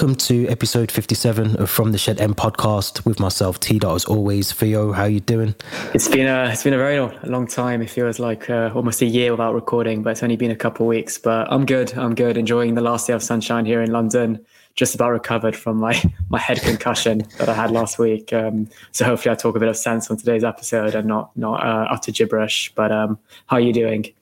[0.00, 3.78] Welcome to episode 57 of From the Shed End podcast with myself, T.
[3.78, 4.50] Dot, as always.
[4.50, 5.54] Theo, how you doing?
[5.92, 7.82] It's been a it's been a very long time.
[7.82, 10.86] It feels like uh, almost a year without recording, but it's only been a couple
[10.86, 11.18] of weeks.
[11.18, 11.92] But I'm good.
[11.98, 12.38] I'm good.
[12.38, 14.42] Enjoying the last day of sunshine here in London.
[14.74, 18.32] Just about recovered from my my head concussion that I had last week.
[18.32, 21.62] Um, so hopefully I talk a bit of sense on today's episode and not not
[21.62, 22.72] uh, utter gibberish.
[22.74, 24.06] But um, how are you doing?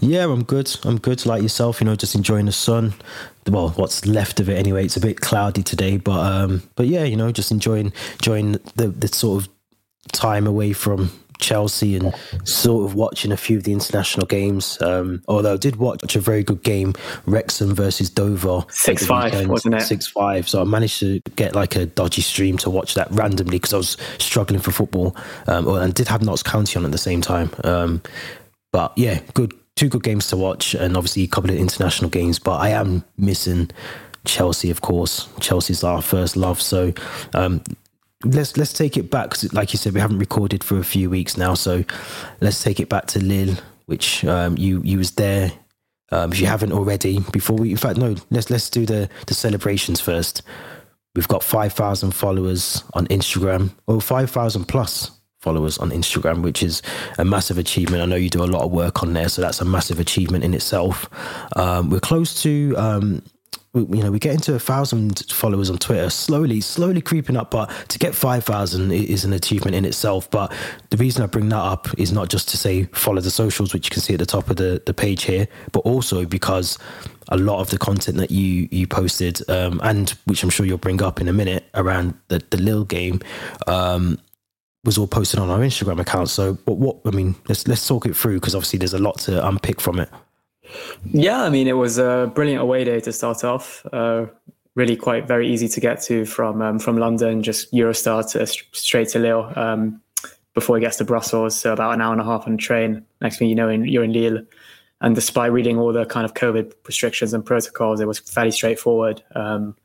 [0.00, 0.76] Yeah, I'm good.
[0.84, 1.24] I'm good.
[1.26, 2.94] Like yourself, you know, just enjoying the sun.
[3.48, 4.84] Well, what's left of it anyway.
[4.84, 8.88] It's a bit cloudy today, but um, but yeah, you know, just enjoying enjoying the
[8.88, 9.48] the sort of
[10.12, 14.80] time away from Chelsea and sort of watching a few of the international games.
[14.80, 16.94] Um, although I did watch a very good game,
[17.26, 18.64] Wrexham versus Dover.
[18.70, 19.82] Six five, wasn't it?
[19.82, 20.48] Six five.
[20.48, 23.78] So I managed to get like a dodgy stream to watch that randomly because I
[23.78, 27.50] was struggling for football, um, and did have Notts County on at the same time.
[27.62, 28.02] Um,
[28.72, 32.38] but yeah, good two good games to watch, and obviously a couple of international games.
[32.38, 33.70] But I am missing
[34.24, 35.28] Chelsea, of course.
[35.40, 36.92] Chelsea's our first love, so
[37.34, 37.62] um,
[38.24, 39.34] let's let's take it back.
[39.52, 41.84] Like you said, we haven't recorded for a few weeks now, so
[42.40, 45.52] let's take it back to Lille, which um, you you was there.
[46.12, 49.34] Um, if you haven't already, before we, in fact, no, let's let's do the the
[49.34, 50.42] celebrations first.
[51.16, 55.10] We've got five thousand followers on Instagram, or five thousand plus
[55.44, 56.80] followers on Instagram, which is
[57.18, 58.02] a massive achievement.
[58.02, 60.42] I know you do a lot of work on there, so that's a massive achievement
[60.42, 61.08] in itself.
[61.56, 62.74] Um, we're close to.
[62.76, 63.22] Um,
[63.74, 67.50] you know, we get into a thousand followers on Twitter, slowly, slowly creeping up.
[67.50, 70.30] But to get 5,000 is an achievement in itself.
[70.30, 70.52] But
[70.90, 73.86] the reason I bring that up is not just to say follow the socials, which
[73.86, 76.78] you can see at the top of the, the page here, but also because
[77.28, 80.78] a lot of the content that you you posted, um, and which I'm sure you'll
[80.78, 83.20] bring up in a minute around the, the Lille game,
[83.66, 84.20] um,
[84.84, 86.28] was all posted on our Instagram account.
[86.28, 89.18] So, what, what I mean, let's let's talk it through because obviously there's a lot
[89.20, 90.08] to unpick from it.
[91.12, 93.84] Yeah, I mean, it was a brilliant away day to start off.
[93.92, 94.26] Uh,
[94.74, 99.08] really, quite very easy to get to from um, from London, just Eurostar to straight
[99.10, 100.00] to Lille um,
[100.54, 101.58] before it gets to Brussels.
[101.58, 103.04] So about an hour and a half on a train.
[103.20, 104.44] Next thing you know, in, you're in Lille.
[105.00, 109.22] And despite reading all the kind of COVID restrictions and protocols, it was fairly straightforward.
[109.34, 109.76] Um,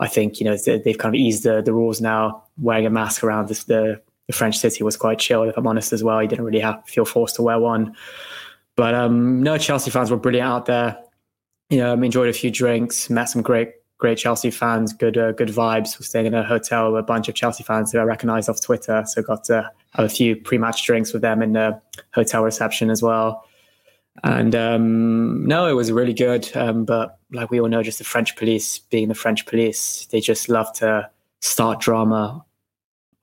[0.00, 2.44] I think you know they've kind of eased the, the rules now.
[2.58, 6.02] Wearing a mask around the the French city was quite chill, if I'm honest as
[6.02, 6.18] well.
[6.20, 7.94] He didn't really have feel forced to wear one.
[8.76, 10.98] But um, no, Chelsea fans were brilliant out there.
[11.70, 15.48] You know, enjoyed a few drinks, met some great, great Chelsea fans, good, uh, good
[15.48, 15.98] vibes.
[15.98, 18.60] We're staying in a hotel with a bunch of Chelsea fans who I recognised off
[18.60, 21.80] Twitter, so got to have a few pre-match drinks with them in the
[22.12, 23.44] hotel reception as well.
[24.22, 26.48] And um, no, it was really good.
[26.56, 30.20] Um, but like we all know, just the French police, being the French police, they
[30.20, 31.10] just love to
[31.40, 32.44] start drama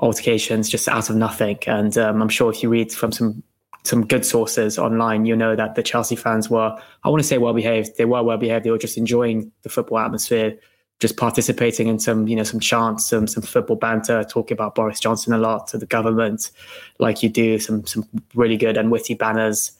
[0.01, 1.59] altercations just out of nothing.
[1.67, 3.43] And um, I'm sure if you read from some
[3.83, 7.39] some good sources online, you know that the Chelsea fans were, I want to say
[7.39, 7.97] well behaved.
[7.97, 8.63] They were well behaved.
[8.63, 10.55] They were just enjoying the football atmosphere,
[10.99, 14.99] just participating in some, you know, some chants, some some football banter, talking about Boris
[14.99, 16.51] Johnson a lot to the government,
[16.99, 19.71] like you do, some some really good and witty banners.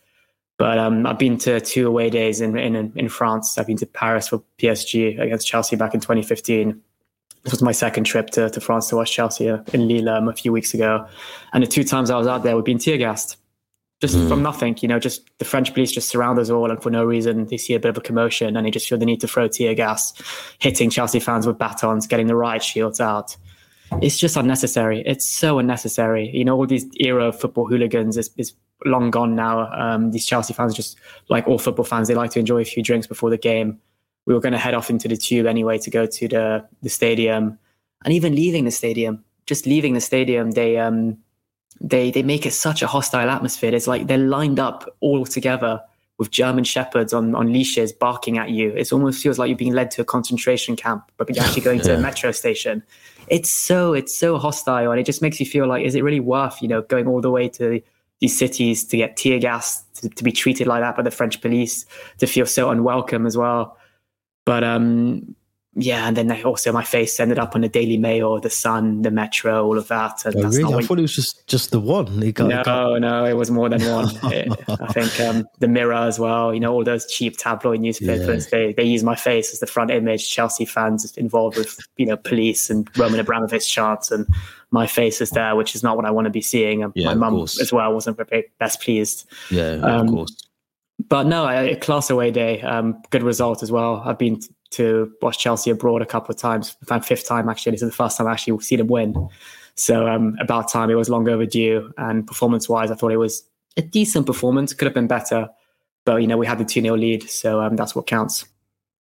[0.57, 3.57] But um, I've been to two away days in, in in France.
[3.57, 6.81] I've been to Paris for PSG against Chelsea back in 2015
[7.43, 10.33] this was my second trip to, to France to watch Chelsea in Lille um, a
[10.33, 11.07] few weeks ago.
[11.53, 13.37] And the two times I was out there, we've been tear gassed
[14.01, 14.27] just mm.
[14.27, 14.77] from nothing.
[14.81, 17.57] You know, just the French police just surround us all, and for no reason, they
[17.57, 19.73] see a bit of a commotion and they just feel the need to throw tear
[19.75, 20.13] gas,
[20.59, 23.37] hitting Chelsea fans with batons, getting the riot shields out.
[24.01, 25.03] It's just unnecessary.
[25.05, 26.29] It's so unnecessary.
[26.33, 28.53] You know, all these era of football hooligans is, is
[28.85, 29.69] long gone now.
[29.73, 30.97] Um, these Chelsea fans, just
[31.29, 33.79] like all football fans, they like to enjoy a few drinks before the game
[34.25, 36.89] we were going to head off into the tube anyway to go to the the
[36.89, 37.57] stadium,
[38.05, 41.17] and even leaving the stadium, just leaving the stadium, they um
[41.79, 43.73] they they make it such a hostile atmosphere.
[43.73, 45.81] It's like they're lined up all together
[46.17, 48.69] with German shepherds on on leashes barking at you.
[48.69, 51.79] It almost feels like you're being led to a concentration camp, but you're actually going
[51.79, 51.85] yeah.
[51.85, 52.83] to a metro station.
[53.27, 56.19] It's so it's so hostile, and it just makes you feel like, is it really
[56.19, 57.81] worth you know going all the way to
[58.19, 61.41] these cities to get tear gas, to, to be treated like that by the French
[61.41, 61.87] police,
[62.19, 63.77] to feel so unwelcome as well?
[64.45, 65.35] But um,
[65.73, 69.11] yeah, and then also my face ended up on the Daily Mail, the Sun, the
[69.11, 70.25] Metro, all of that.
[70.25, 70.73] And oh, really?
[70.73, 72.19] I thought it was just just the one.
[72.31, 72.99] Got, no, got...
[72.99, 74.09] no, it was more than one.
[74.33, 76.53] it, I think um, the Mirror as well.
[76.53, 78.45] You know, all those cheap tabloid newspapers.
[78.45, 78.49] Yeah.
[78.51, 80.29] They they use my face as the front image.
[80.29, 84.27] Chelsea fans involved with you know police and Roman Abramovich chants, and
[84.71, 86.83] my face is there, which is not what I want to be seeing.
[86.83, 89.25] And yeah, my mum as well wasn't very best pleased.
[89.49, 90.50] Yeah, um, of course
[91.11, 94.01] but no, a class away day, um, good result as well.
[94.05, 96.77] I've been to watch Chelsea abroad a couple of times.
[96.89, 97.73] My fifth time actually.
[97.73, 99.27] This is the first time I actually seen them win.
[99.75, 100.89] So um, about time.
[100.89, 101.91] It was long overdue.
[101.97, 103.43] And performance wise, I thought it was
[103.75, 104.73] a decent performance.
[104.73, 105.49] Could have been better,
[106.05, 108.45] but you know we had the two 0 lead, so um, that's what counts.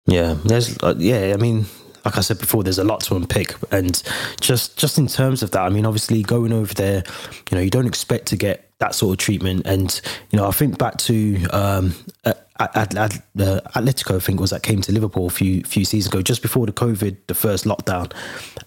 [0.04, 1.32] Yeah, there's uh, yeah.
[1.32, 1.64] I mean,
[2.04, 4.02] like I said before, there's a lot to unpick, and
[4.42, 7.02] just just in terms of that, I mean, obviously going over there,
[7.50, 10.00] you know, you don't expect to get that sort of treatment, and
[10.30, 11.94] you know, I think back to um,
[12.24, 16.12] at, at, uh, Atletico, I think was that came to Liverpool a few few seasons
[16.12, 18.12] ago, just before the COVID, the first lockdown,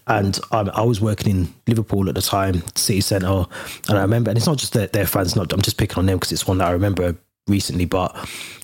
[0.08, 3.44] and I was working in Liverpool at the time, city centre,
[3.88, 6.06] and I remember, and it's not just their, their fans, not I'm just picking on
[6.06, 7.16] them because it's one that I remember
[7.46, 8.14] recently, but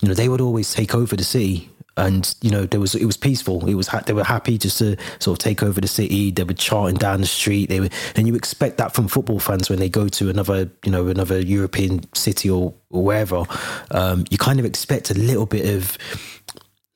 [0.00, 3.05] you know they would always take over the city and you know there was it
[3.05, 3.67] was peaceful.
[3.69, 6.31] It was they were happy just to sort of take over the city.
[6.31, 7.69] They were charting down the street.
[7.69, 10.91] They were and you expect that from football fans when they go to another you
[10.91, 13.44] know another european city or, or wherever.
[13.91, 15.96] Um, you kind of expect a little bit of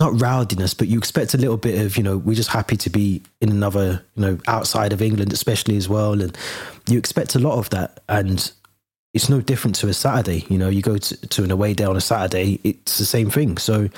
[0.01, 2.89] not rowdiness but you expect a little bit of you know we're just happy to
[2.89, 6.21] be in another you know outside of england especially as well.
[6.21, 6.37] And
[6.89, 8.01] you expect a lot of that.
[8.09, 8.51] And
[9.15, 10.45] it's no different to a Saturday.
[10.49, 13.31] You know, you go to, to an away day on a Saturday, it's the same
[13.31, 13.59] thing.
[13.59, 13.89] So,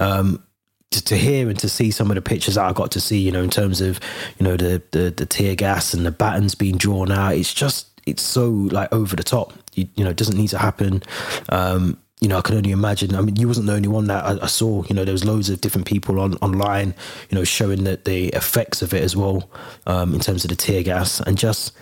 [0.00, 0.42] um,
[0.90, 3.18] to, to, hear and to see some of the pictures that I got to see,
[3.18, 4.00] you know, in terms of,
[4.38, 7.88] you know, the, the, the tear gas and the batons being drawn out, it's just,
[8.06, 9.52] it's so like over the top.
[9.74, 11.02] You, you know, it doesn't need to happen.
[11.48, 13.14] Um, you know, I can only imagine.
[13.14, 14.84] I mean, you wasn't the only one that I, I, saw.
[14.88, 16.94] You know, there was loads of different people on online.
[17.28, 19.50] You know, showing that the effects of it as well,
[19.86, 21.76] um, in terms of the tear gas and just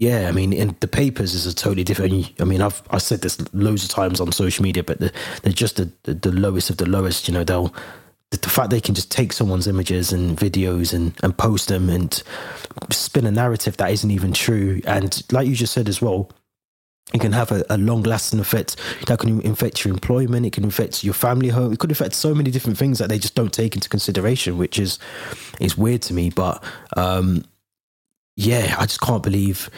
[0.00, 2.32] yeah, I mean, in the papers is a totally different.
[2.40, 5.12] I mean, I've I said this loads of times on social media, but the,
[5.42, 7.28] they're just the, the, the lowest of the lowest.
[7.28, 7.74] You know, they'll
[8.30, 11.90] the, the, fact they can just take someone's images and videos and and post them
[11.90, 12.22] and
[12.90, 14.80] spin a narrative that isn't even true.
[14.86, 16.30] And like you just said as well,
[17.12, 18.76] it can have a, a long lasting effect
[19.06, 20.46] that can affect your employment.
[20.46, 21.74] It can affect your family home.
[21.74, 24.78] It could affect so many different things that they just don't take into consideration, which
[24.78, 24.98] is
[25.60, 26.30] is weird to me.
[26.30, 26.64] But
[26.96, 27.44] um,
[28.40, 29.68] yeah, I just can't believe.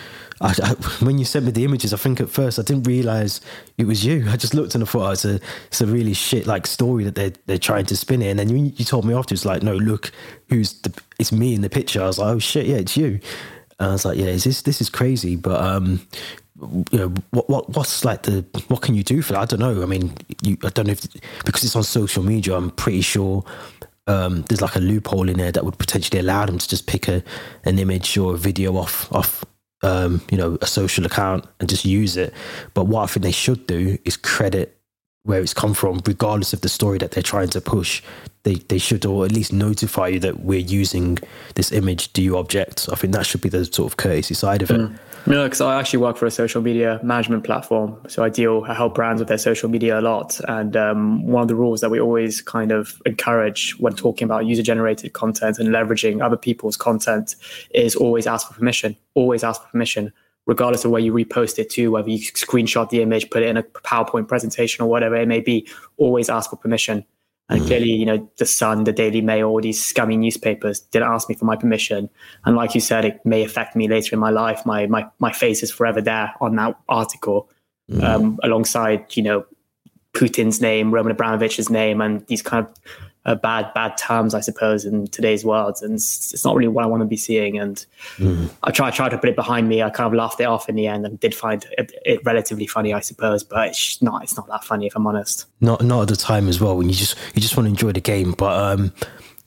[0.41, 0.71] I, I,
[1.05, 3.41] when you sent me the images, I think at first I didn't realize
[3.77, 4.25] it was you.
[4.29, 7.05] I just looked and I thought oh, it's a it's a really shit like story
[7.05, 8.31] that they're they're trying to spin it.
[8.31, 10.13] And then you, you told me afterwards, like, no, look,
[10.49, 12.03] who's the, it's me in the picture.
[12.03, 13.21] I was like, oh shit, yeah, it's you.
[13.79, 16.07] And I was like, yeah, is this this is crazy, but um,
[16.93, 19.41] you know, what what what's like the what can you do for that?
[19.41, 19.83] I don't know.
[19.83, 21.03] I mean, you, I don't know if
[21.45, 22.55] because it's on social media.
[22.55, 23.45] I'm pretty sure
[24.07, 27.09] um, there's like a loophole in there that would potentially allow them to just pick
[27.09, 27.23] a
[27.65, 29.45] an image or a video off off
[29.83, 32.33] um, you know a social account and just use it.
[32.75, 34.79] But what I think they should do is credit
[35.25, 38.03] where it's come from, regardless of the story that they're trying to push.
[38.45, 41.19] They they should or at least notify you that we're using
[41.55, 42.13] this image.
[42.13, 42.89] Do you object?
[42.91, 44.81] I think that should be the sort of courtesy side of it.
[44.81, 44.99] Mm.
[45.25, 47.97] No, because I actually work for a social media management platform.
[48.09, 50.41] So I deal, I help brands with their social media a lot.
[50.49, 54.47] And um, one of the rules that we always kind of encourage when talking about
[54.47, 57.37] user generated content and leveraging other people's content
[57.71, 58.97] is always ask for permission.
[59.15, 60.13] Always ask for permission,
[60.47, 63.57] regardless of where you repost it to, whether you screenshot the image, put it in
[63.57, 65.67] a PowerPoint presentation or whatever it may be.
[65.97, 67.05] Always ask for permission.
[67.49, 67.67] And mm.
[67.67, 71.35] clearly, you know, the Sun, the Daily Mail, all these scummy newspapers didn't ask me
[71.35, 72.09] for my permission.
[72.45, 74.65] And like you said, it may affect me later in my life.
[74.65, 77.51] My my my face is forever there on that article,
[77.91, 78.03] mm.
[78.03, 79.45] um, alongside you know
[80.15, 82.73] Putin's name, Roman Abramovich's name, and these kind of
[83.25, 86.85] uh, bad bad terms, I suppose, in today's world, and it's, it's not really what
[86.85, 87.59] I want to be seeing.
[87.59, 87.85] And
[88.17, 88.51] mm.
[88.65, 89.83] I try tried to put it behind me.
[89.83, 92.67] I kind of laughed it off in the end, and did find it, it, relatively
[92.67, 93.45] funny, I suppose.
[93.45, 95.47] But it's not it's not that funny if I'm honest.
[95.61, 97.93] Not not at the time as well when you just you just want to enjoy
[97.93, 98.53] the game, but.
[98.53, 98.93] um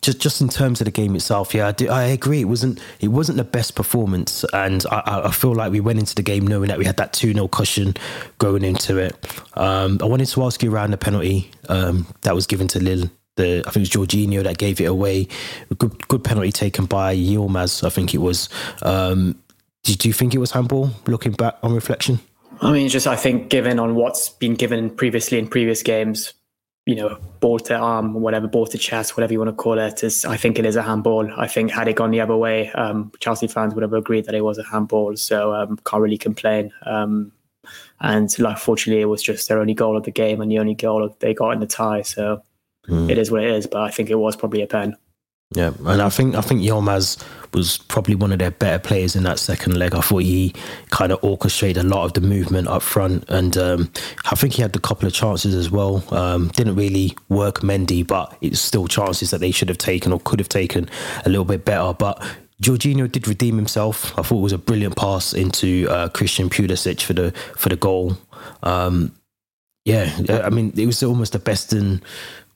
[0.01, 2.41] just just in terms of the game itself, yeah, I, do, I agree.
[2.41, 6.13] It wasn't it wasn't the best performance, and I, I feel like we went into
[6.13, 7.95] the game knowing that we had that two 0 cushion
[8.37, 9.15] going into it.
[9.55, 13.09] Um, I wanted to ask you around the penalty um, that was given to Lille
[13.35, 15.27] the I think it was Jorginho that gave it away.
[15.77, 18.49] Good good penalty taken by Yilmaz, I think it was.
[18.81, 19.41] Um,
[19.83, 20.89] did you think it was handball?
[21.05, 22.19] Looking back on reflection,
[22.61, 26.33] I mean, just I think given on what's been given previously in previous games,
[26.85, 30.03] you know, ball to arm, whatever, ball to chest, whatever you want to call it,
[30.03, 31.29] is I think it is a handball.
[31.37, 34.35] I think had it gone the other way, um, Chelsea fans would have agreed that
[34.35, 35.15] it was a handball.
[35.17, 36.71] So um, can't really complain.
[36.85, 37.31] Um,
[37.99, 40.75] and like, fortunately, it was just their only goal of the game and the only
[40.75, 42.03] goal they got in the tie.
[42.03, 42.41] So
[42.87, 43.09] Mm.
[43.09, 44.95] It is what it is, but I think it was probably a pen.
[45.51, 47.23] Yeah, and I think I think Yilmaz
[47.53, 49.93] was probably one of their better players in that second leg.
[49.93, 50.53] I thought he
[50.89, 53.91] kind of orchestrated a lot of the movement up front, and um,
[54.25, 56.03] I think he had a couple of chances as well.
[56.13, 60.19] Um, didn't really work Mendy, but it's still chances that they should have taken or
[60.19, 60.89] could have taken
[61.25, 61.93] a little bit better.
[61.93, 62.21] But
[62.61, 64.17] Jorginho did redeem himself.
[64.17, 67.75] I thought it was a brilliant pass into uh, Christian Pulisic for the for the
[67.75, 68.17] goal.
[68.63, 69.15] Um,
[69.85, 72.01] yeah, I mean it was almost the best in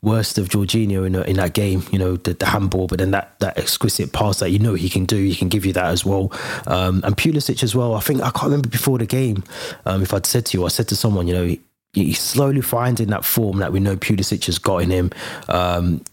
[0.01, 3.38] worst of Jorginho in, in that game, you know, the, the, handball, but then that,
[3.39, 6.06] that exquisite pass that you know he can do, he can give you that as
[6.06, 6.32] well.
[6.68, 7.96] Um, and Pulisic as well.
[7.96, 9.44] I think, I can't remember before the game,
[9.86, 11.62] um, if I'd said to you, I said to someone, you know, he,
[11.94, 15.12] he's slowly finding that form that we know Pulisic has got in him.
[15.48, 16.03] Um,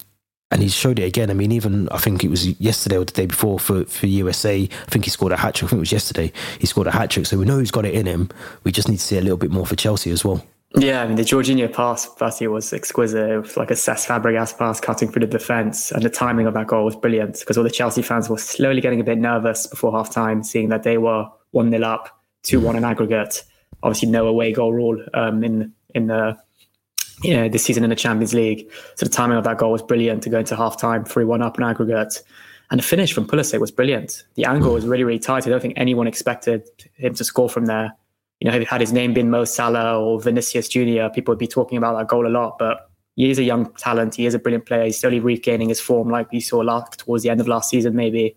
[0.50, 1.31] and he showed it again.
[1.31, 4.62] I mean, even I think it was yesterday or the day before for, for USA.
[4.62, 5.69] I think he scored a hat trick.
[5.69, 6.33] I think it was yesterday.
[6.61, 7.26] He scored a hat trick.
[7.26, 8.31] So we know he's got it in him.
[8.62, 10.47] We just need to see a little bit more for Chelsea as well.
[10.75, 13.30] Yeah, I mean the Jorginho pass year was exquisite.
[13.30, 16.54] It was like a Cesc Fabregas pass cutting through the defence, and the timing of
[16.54, 19.66] that goal was brilliant because all the Chelsea fans were slowly getting a bit nervous
[19.66, 23.44] before half time, seeing that they were one 0 up, two one in aggregate.
[23.82, 26.37] Obviously, no away goal rule um, in in the
[27.23, 28.70] yeah, this season in the Champions League.
[28.96, 31.42] So the timing of that goal was brilliant to go into half time, 3 1
[31.42, 32.23] up in aggregate.
[32.70, 34.25] And the finish from Pulisic was brilliant.
[34.35, 35.46] The angle was really, really tight.
[35.46, 37.94] I don't think anyone expected him to score from there.
[38.40, 41.78] You know, had his name been Mo Salah or Vinicius Junior, people would be talking
[41.78, 42.59] about that goal a lot.
[42.59, 44.14] But he is a young talent.
[44.14, 44.85] He is a brilliant player.
[44.85, 47.97] He's slowly regaining his form, like we saw last, towards the end of last season,
[47.97, 48.37] maybe.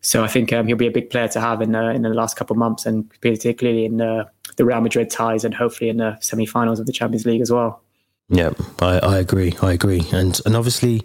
[0.00, 2.08] So I think um, he'll be a big player to have in the, in the
[2.10, 5.98] last couple of months, and particularly in the, the Real Madrid ties, and hopefully in
[5.98, 7.82] the semi-finals of the Champions League as well.
[8.30, 9.54] Yeah, I, I agree.
[9.60, 10.02] I agree.
[10.10, 11.02] And and obviously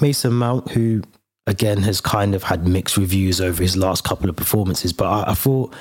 [0.00, 1.02] Mason Mount, who
[1.48, 5.32] again has kind of had mixed reviews over his last couple of performances, but I,
[5.32, 5.74] I thought.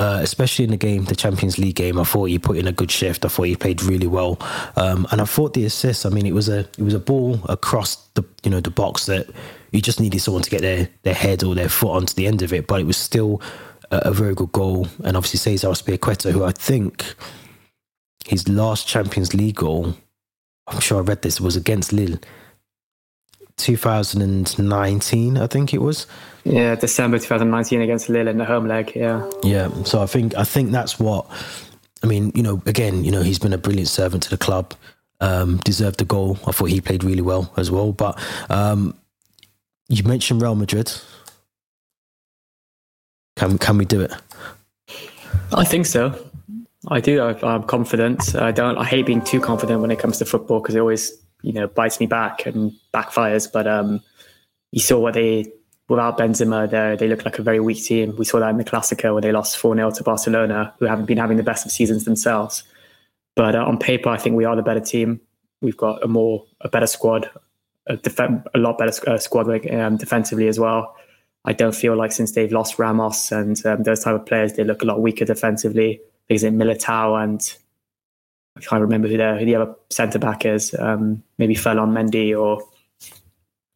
[0.00, 2.72] Uh, especially in the game, the Champions League game, I thought he put in a
[2.72, 3.24] good shift.
[3.24, 4.38] I thought he played really well,
[4.76, 6.06] um, and I thought the assist.
[6.06, 9.06] I mean, it was a it was a ball across the you know the box
[9.06, 9.28] that
[9.72, 12.42] you just needed someone to get their their head or their foot onto the end
[12.42, 13.42] of it, but it was still
[13.90, 14.86] a, a very good goal.
[15.04, 17.14] And obviously Cesar Azpilicueta, who I think
[18.26, 19.94] his last Champions League goal,
[20.66, 22.18] I'm sure I read this, was against Lille.
[23.58, 26.06] 2019, I think it was.
[26.44, 28.92] Yeah, December 2019 against Lille in the home leg.
[28.94, 29.28] Yeah.
[29.42, 29.70] Yeah.
[29.84, 31.26] So I think I think that's what.
[32.02, 34.74] I mean, you know, again, you know, he's been a brilliant servant to the club.
[35.20, 36.38] Um, deserved the goal.
[36.46, 37.90] I thought he played really well as well.
[37.90, 38.94] But um,
[39.88, 40.92] you mentioned Real Madrid.
[43.36, 44.12] Can can we do it?
[45.52, 46.14] I think so.
[46.86, 47.20] I do.
[47.20, 48.36] I, am confident.
[48.36, 48.78] I don't.
[48.78, 51.66] I hate being too confident when it comes to football because it always, you know,
[51.66, 53.50] bites me back and backfires.
[53.50, 54.00] But um,
[54.72, 55.52] you saw what they
[55.88, 58.14] without Benzema, they they look like a very weak team.
[58.16, 61.06] We saw that in the Clasico where they lost four 0 to Barcelona, who haven't
[61.06, 62.64] been having the best of seasons themselves.
[63.34, 65.20] But uh, on paper, I think we are the better team.
[65.60, 67.30] We've got a more a better squad,
[67.86, 70.94] a, def- a lot better uh, squad um, defensively as well.
[71.44, 74.64] I don't feel like since they've lost Ramos and um, those type of players, they
[74.64, 77.40] look a lot weaker defensively Because in Militao and
[78.58, 80.74] I can't remember who the who the other centre back is.
[80.78, 82.62] Um, maybe Ferland Mendy or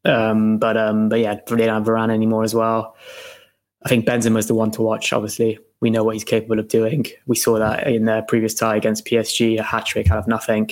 [0.04, 2.96] um, but um, but yeah, they don't have Varane anymore as well.
[3.84, 5.12] I think Benzema is the one to watch.
[5.12, 7.06] Obviously, we know what he's capable of doing.
[7.26, 10.70] We saw that in the previous tie against PSG, a hat trick out of nothing.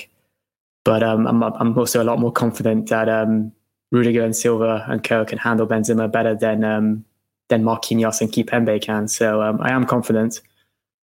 [0.85, 3.53] But um, I'm I'm also a lot more confident that um,
[3.93, 7.05] Rudiger and Silva and Co can handle Benzema better than um,
[7.49, 9.07] than Marquinhos and Kimpembe can.
[9.07, 10.41] So um, I am confident.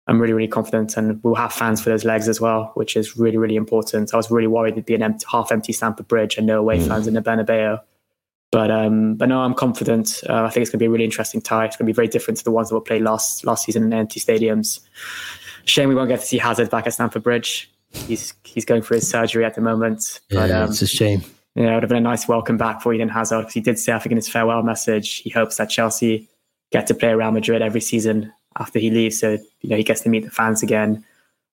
[0.09, 3.17] I'm really, really confident, and we'll have fans for those legs as well, which is
[3.17, 4.15] really, really important.
[4.15, 6.87] I was really worried it'd be an empty, half-empty Stamford Bridge and no away mm.
[6.87, 7.81] fans in the Bernabeu.
[8.53, 10.23] But um, but no, I'm confident.
[10.29, 11.65] Uh, I think it's going to be a really interesting tie.
[11.65, 13.83] It's going to be very different to the ones that were played last last season
[13.83, 14.81] in empty stadiums.
[15.65, 17.69] Shame we won't get to see Hazard back at Stamford Bridge.
[17.91, 20.21] He's he's going for his surgery at the moment.
[20.31, 21.25] But, yeah, um, it's a shame.
[21.57, 23.79] Yeah, it would have been a nice welcome back for Eden Hazard because he did
[23.79, 26.29] say, I think, in his farewell message, he hopes that Chelsea
[26.71, 29.19] get to play Real Madrid every season after he leaves.
[29.19, 31.05] So, you know, he gets to meet the fans again.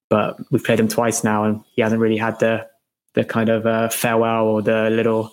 [0.10, 2.67] But we've played him twice now and he hasn't really had the
[3.13, 5.31] the kind of uh, farewell or the little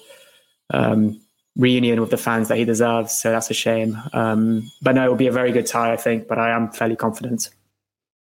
[0.73, 1.21] um,
[1.57, 3.13] reunion with the fans that he deserves.
[3.13, 3.99] So that's a shame.
[4.13, 6.29] Um, but no, it will be a very good tie, I think.
[6.29, 7.49] But I am fairly confident.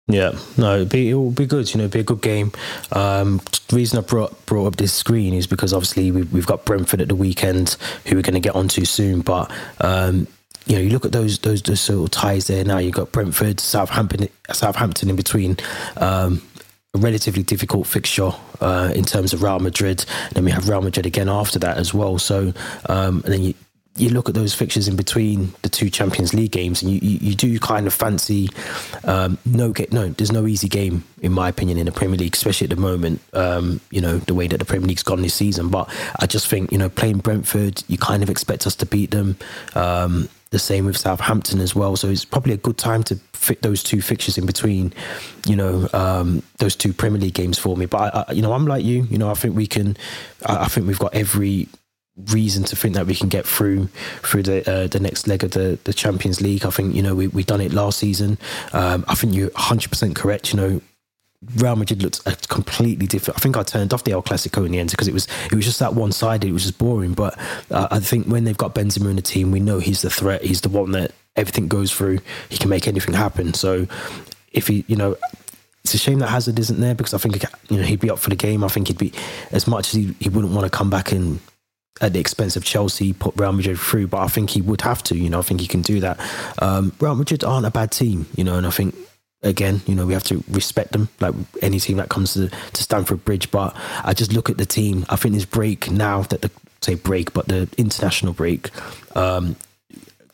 [0.09, 1.73] Yeah, no, it'll be, it will be good.
[1.73, 2.52] You know, it'll be a good game.
[2.92, 6.64] Um, the reason I brought brought up this screen is because obviously we've, we've got
[6.64, 7.76] Brentford at the weekend,
[8.07, 9.21] who we're going to get onto soon.
[9.21, 10.26] But um,
[10.67, 12.64] you know, you look at those those those sort of ties there.
[12.64, 15.57] Now you've got Brentford, Southampton, Southampton in between.
[15.97, 16.43] Um,
[16.93, 20.05] a relatively difficult fixture uh, in terms of Real Madrid.
[20.33, 22.19] Then we have Real Madrid again after that as well.
[22.19, 22.52] So,
[22.88, 23.55] um, and then you
[23.97, 27.19] you look at those fixtures in between the two Champions League games, and you, you,
[27.21, 28.49] you do kind of fancy
[29.05, 30.09] um, no get no.
[30.09, 33.21] There's no easy game in my opinion in the Premier League, especially at the moment.
[33.33, 36.49] Um, you know the way that the Premier League's gone this season, but I just
[36.49, 39.37] think you know playing Brentford, you kind of expect us to beat them.
[39.75, 41.97] Um, the same with Southampton as well.
[41.97, 44.92] So it's probably a good time to fit those two fixtures in between,
[45.47, 47.87] you know, um, those two Premier League games for me.
[47.87, 49.04] But I, I, you know, I'm like you.
[49.04, 49.97] You know, I think we can.
[50.45, 51.69] I, I, think we've got every
[52.33, 53.87] reason to think that we can get through
[54.23, 56.66] through the uh, the next leg of the the Champions League.
[56.66, 58.37] I think you know we we done it last season.
[58.73, 60.52] Um, I think you're 100 percent correct.
[60.52, 60.80] You know,
[61.56, 63.38] Real Madrid looked completely different.
[63.38, 65.54] I think I turned off the El Clasico in the end because it was it
[65.54, 66.49] was just that one sided.
[66.49, 67.14] It was just boring.
[67.14, 67.38] But
[67.70, 70.42] uh, I think when they've got Benzema in the team, we know he's the threat.
[70.42, 72.18] He's the one that everything goes through.
[72.50, 73.54] He can make anything happen.
[73.54, 73.87] So
[74.52, 75.16] if he, you know,
[75.82, 78.18] it's a shame that Hazard isn't there because I think you know he'd be up
[78.18, 78.62] for the game.
[78.62, 79.12] I think he'd be
[79.50, 81.40] as much as he, he wouldn't want to come back and
[82.02, 85.02] at the expense of Chelsea, put Real Madrid through, but I think he would have
[85.04, 85.16] to.
[85.16, 86.18] You know, I think he can do that.
[86.59, 88.94] Um, Real Madrid aren't a bad team, you know, and I think
[89.42, 92.82] again, you know, we have to respect them like any team that comes to, to
[92.82, 93.50] Stamford Bridge.
[93.50, 95.06] But I just look at the team.
[95.09, 98.70] I think this break now that the say break, but the international break,
[99.16, 99.56] um,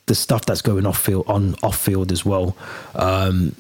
[0.06, 2.56] the stuff that's going off field on off field as well.
[2.94, 3.54] Um,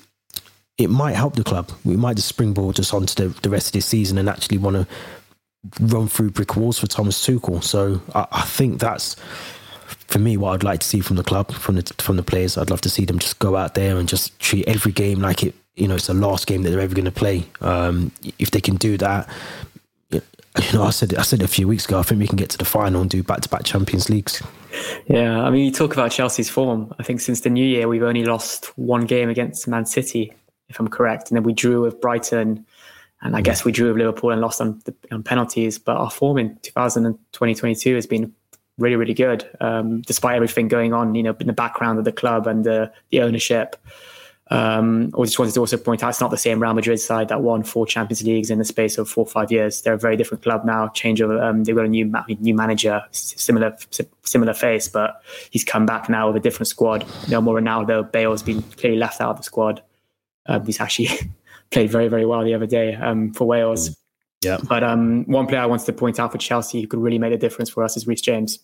[0.78, 1.70] it might help the club.
[1.84, 4.76] We might just springboard just onto the, the rest of this season and actually want
[4.76, 4.86] to
[5.80, 7.64] run through brick walls for Thomas Tuchel.
[7.64, 9.16] So I, I, think that's
[9.86, 12.58] for me what I'd like to see from the club, from the from the players.
[12.58, 15.42] I'd love to see them just go out there and just treat every game like
[15.42, 15.54] it.
[15.74, 17.44] You know, it's the last game that they're ever going to play.
[17.60, 19.28] Um, if they can do that,
[20.10, 20.20] you
[20.72, 21.98] know, I said I said a few weeks ago.
[21.98, 24.42] I think we can get to the final and do back to back Champions Leagues.
[25.06, 26.94] Yeah, I mean, you talk about Chelsea's form.
[26.98, 30.32] I think since the new year, we've only lost one game against Man City,
[30.68, 32.66] if I'm correct, and then we drew with Brighton
[33.22, 35.78] and I guess we drew with Liverpool and lost on, on penalties.
[35.78, 38.32] But our form in 2022 has been
[38.78, 42.12] really, really good, um, despite everything going on, you know, in the background of the
[42.12, 43.76] club and the, the ownership.
[44.48, 47.28] Um, I just wanted to also point out it's not the same Real Madrid side
[47.28, 49.82] that won four Champions Leagues in the space of four or five years.
[49.82, 50.88] They're a very different club now.
[50.88, 53.76] Change of um, they've got a new new manager, similar
[54.22, 57.04] similar face, but he's come back now with a different squad.
[57.28, 58.10] No more Ronaldo.
[58.12, 59.82] Bale's been clearly left out of the squad.
[60.46, 61.08] Uh, he's actually
[61.72, 63.96] played very, very well the other day um, for Wales.
[64.42, 64.58] Yeah.
[64.68, 67.32] But um, one player I wanted to point out for Chelsea who could really make
[67.32, 68.58] a difference for us is Reece James.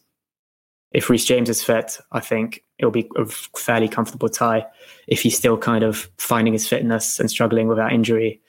[0.92, 4.66] If Reece James is fit, I think it'll be a fairly comfortable tie.
[5.06, 8.40] If he's still kind of finding his fitness and struggling without injury,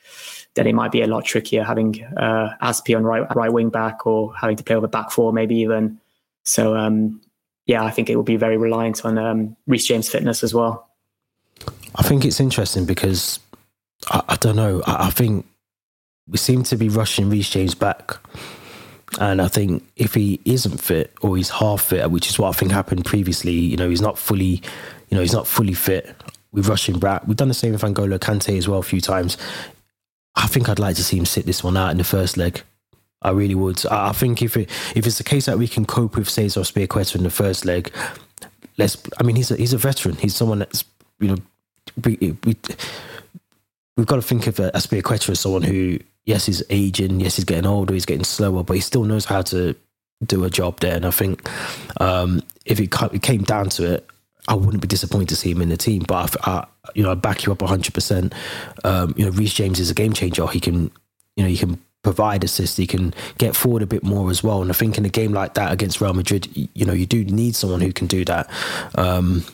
[0.54, 4.06] then it might be a lot trickier having uh, Azpi on right right wing back
[4.06, 5.98] or having to play with a back four maybe even.
[6.44, 7.20] So um,
[7.66, 10.88] yeah, I think it will be very reliant on um, Reece James' fitness as well.
[11.96, 13.40] I think it's interesting because
[14.08, 14.82] I, I don't know.
[14.86, 15.46] I, I, think
[16.28, 18.16] we seem to be rushing Reece James back.
[19.20, 22.52] And I think if he isn't fit or he's half fit, which is what I
[22.52, 24.62] think happened previously, you know, he's not fully,
[25.08, 26.14] you know, he's not fully fit.
[26.52, 27.26] We rush him back.
[27.26, 29.36] We've done the same with Angola Kante as well a few times.
[30.36, 32.62] I think I'd like to see him sit this one out in the first leg.
[33.22, 33.84] I really would.
[33.86, 37.16] I think if it if it's the case that we can cope with Cesar Azpilicueta
[37.16, 37.90] in the first leg,
[38.76, 39.02] let's.
[39.18, 40.16] I mean, he's a he's a veteran.
[40.16, 40.84] He's someone that's
[41.20, 41.36] you know
[42.04, 42.56] we, we
[43.96, 47.44] we've got to think of uh, Azpilicueta as someone who, yes, he's aging, yes, he's
[47.44, 49.74] getting older, he's getting slower, but he still knows how to
[50.24, 50.96] do a job there.
[50.96, 51.48] And I think
[52.00, 52.90] um, if it,
[53.22, 54.06] came down to it,
[54.48, 56.04] I wouldn't be disappointed to see him in the team.
[56.06, 58.34] But I, I you know, I back you up hundred um, percent.
[59.16, 60.46] You know, Reece James is a game changer.
[60.46, 60.90] He can,
[61.36, 62.76] you know, he can provide assists.
[62.76, 64.60] He can get forward a bit more as well.
[64.60, 67.24] And I think in a game like that against Real Madrid, you know, you do
[67.24, 68.50] need someone who can do that.
[68.96, 69.44] Um,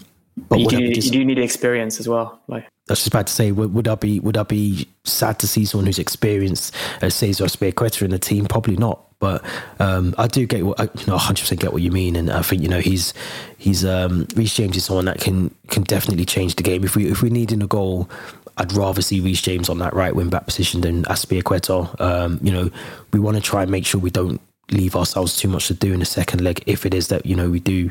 [0.48, 2.40] but you do, you do need experience as well.
[2.48, 5.38] Like I was just about to say, would, would I be would I be sad
[5.40, 8.46] to see someone who's experienced as Cesar Azpilicueta in the team?
[8.46, 9.06] Probably not.
[9.20, 9.44] But
[9.78, 12.32] um, I do get what I, you know, 100 percent get what you mean, and
[12.32, 13.12] I think you know he's
[13.58, 16.84] he's um, Reece James is someone that can can definitely change the game.
[16.84, 18.08] If we if we need in a goal,
[18.56, 22.00] I'd rather see Reece James on that right wing back position than Azpilicueta.
[22.00, 22.70] Um, you know,
[23.12, 25.92] we want to try and make sure we don't leave ourselves too much to do
[25.92, 26.62] in the second leg.
[26.66, 27.90] If it is that you know we do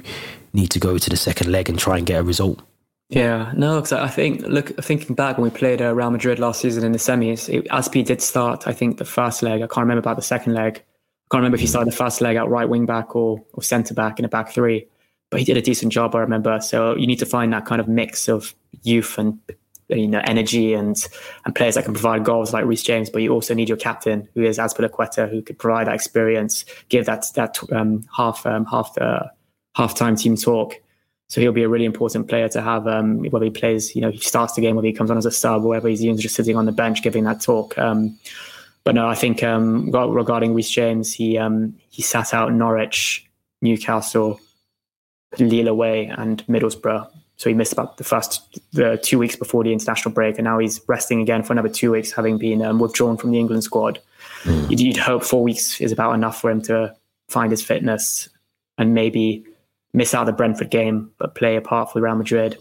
[0.54, 2.62] need to go to the second leg and try and get a result.
[3.10, 6.62] Yeah, no, because I think, look, thinking back when we played uh, Real Madrid last
[6.62, 9.64] season in the semis, it, Azpi did start, I think, the first leg.
[9.64, 10.78] I can't remember about the second leg.
[10.78, 13.64] I can't remember if he started the first leg at right wing back or, or
[13.64, 14.88] centre back in a back three,
[15.32, 16.60] but he did a decent job, I remember.
[16.62, 19.40] So you need to find that kind of mix of youth and
[19.90, 20.96] you know energy and
[21.46, 24.28] and players that can provide goals like Reece James, but you also need your captain
[24.36, 28.96] who is Azpilicueta, who could provide that experience, give that that um, half um, half
[29.00, 29.24] uh,
[29.76, 30.80] half time team talk
[31.30, 34.10] so he'll be a really important player to have, um, whether he plays, you know,
[34.10, 36.34] he starts the game, whether he comes on as a sub, or whether he's just
[36.34, 37.78] sitting on the bench giving that talk.
[37.78, 38.18] Um,
[38.84, 43.30] but no, I think um, regarding Reece James, he um, he sat out Norwich,
[43.62, 44.40] Newcastle,
[45.38, 47.08] Lille away, and Middlesbrough.
[47.36, 50.58] So he missed about the first the two weeks before the international break, and now
[50.58, 54.00] he's resting again for another two weeks, having been um, withdrawn from the England squad.
[54.46, 54.72] Mm.
[54.72, 56.96] You'd, you'd hope four weeks is about enough for him to
[57.28, 58.30] find his fitness
[58.80, 59.46] and maybe
[59.94, 62.58] miss out the Brentford game, but play a part for Real Madrid,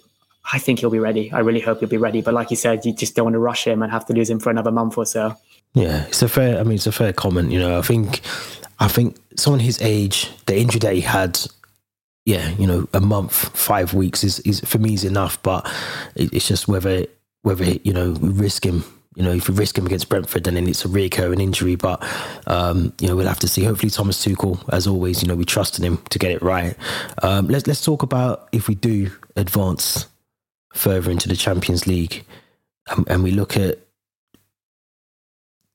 [0.52, 1.30] I think he'll be ready.
[1.32, 2.22] I really hope he'll be ready.
[2.22, 4.30] But like you said, you just don't want to rush him and have to lose
[4.30, 5.36] him for another month or so.
[5.74, 6.58] Yeah, it's a fair.
[6.58, 7.52] I mean, it's a fair comment.
[7.52, 8.20] You know, I think,
[8.78, 11.38] I think someone his age, the injury that he had,
[12.24, 15.42] yeah, you know, a month, five weeks is is for me is enough.
[15.42, 15.70] But
[16.14, 17.06] it's just whether
[17.42, 18.84] whether you know risk him
[19.18, 21.74] you know, if we risk him against Brentford, then it's a recurring injury.
[21.74, 22.06] But
[22.46, 23.64] um, you know, we'll have to see.
[23.64, 26.76] Hopefully, Thomas Tuchel, as always, you know, we trust in him to get it right.
[27.24, 30.06] Um, let's let's talk about if we do advance
[30.72, 32.24] further into the Champions League,
[32.90, 33.80] um, and we look at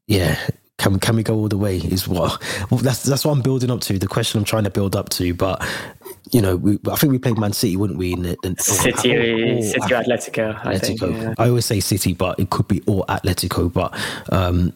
[0.08, 0.38] yeah,
[0.78, 1.78] Can can we go all the way?
[1.78, 4.00] Is what well, that's that's what I'm building up to.
[4.00, 5.62] The question I'm trying to build up to, but
[6.32, 8.14] you know, we, I think we played Man City, wouldn't we?
[8.14, 10.58] In, in, City, or, or, City, Atletico.
[10.62, 10.66] Atletico.
[10.66, 11.34] I, think, yeah.
[11.38, 13.72] I, always say City, but it could be or Atletico.
[13.72, 13.98] But
[14.32, 14.74] um,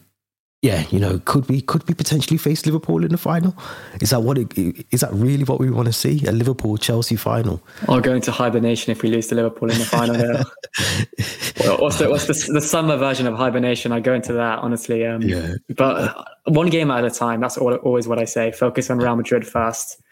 [0.60, 3.56] yeah, you know, could we could we potentially face Liverpool in the final?
[4.00, 4.52] Is that what it,
[4.90, 6.26] is that really what we want to see?
[6.26, 7.62] A Liverpool Chelsea final?
[7.88, 10.16] I'll go into hibernation if we lose to Liverpool in the final.
[11.78, 13.92] what's the what's the, the, summer version of hibernation?
[13.92, 15.06] I go into that honestly.
[15.06, 15.54] Um, yeah.
[15.76, 17.40] But one game at a time.
[17.40, 18.50] That's all, always what I say.
[18.50, 20.02] Focus on Real Madrid first.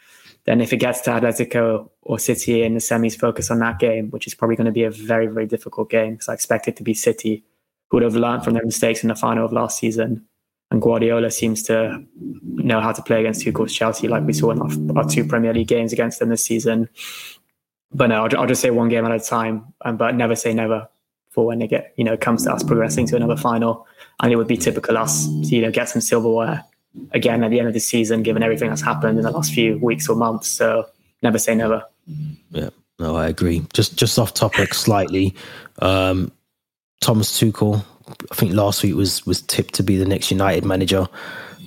[0.47, 4.11] Then if it gets to Atletico or City in the semis, focus on that game,
[4.11, 6.77] which is probably going to be a very very difficult game because I expect it
[6.77, 7.45] to be City,
[7.91, 10.27] who would have learned from their mistakes in the final of last season
[10.71, 14.61] and Guardiola seems to know how to play against Tuchel's Chelsea, like we saw in
[14.61, 16.89] our, our, two Premier League games against them this season.
[17.93, 20.53] But no, I'll, I'll, just say one game at a time, um, but never say
[20.53, 20.89] never
[21.31, 23.87] for when it get you know comes to us progressing to another final.
[24.21, 26.65] And it would be typical us, to, you know, get some silverware
[27.13, 29.79] again at the end of the season, given everything that's happened in the last few
[29.79, 30.49] weeks or months.
[30.49, 30.87] So
[31.23, 31.85] never say never.
[32.51, 33.67] Yeah, no, I agree.
[33.73, 35.35] Just just off topic slightly.
[35.81, 36.33] Um,
[37.01, 37.85] Thomas Tuchel
[38.31, 41.09] I think last week was was tipped to be the next United manager.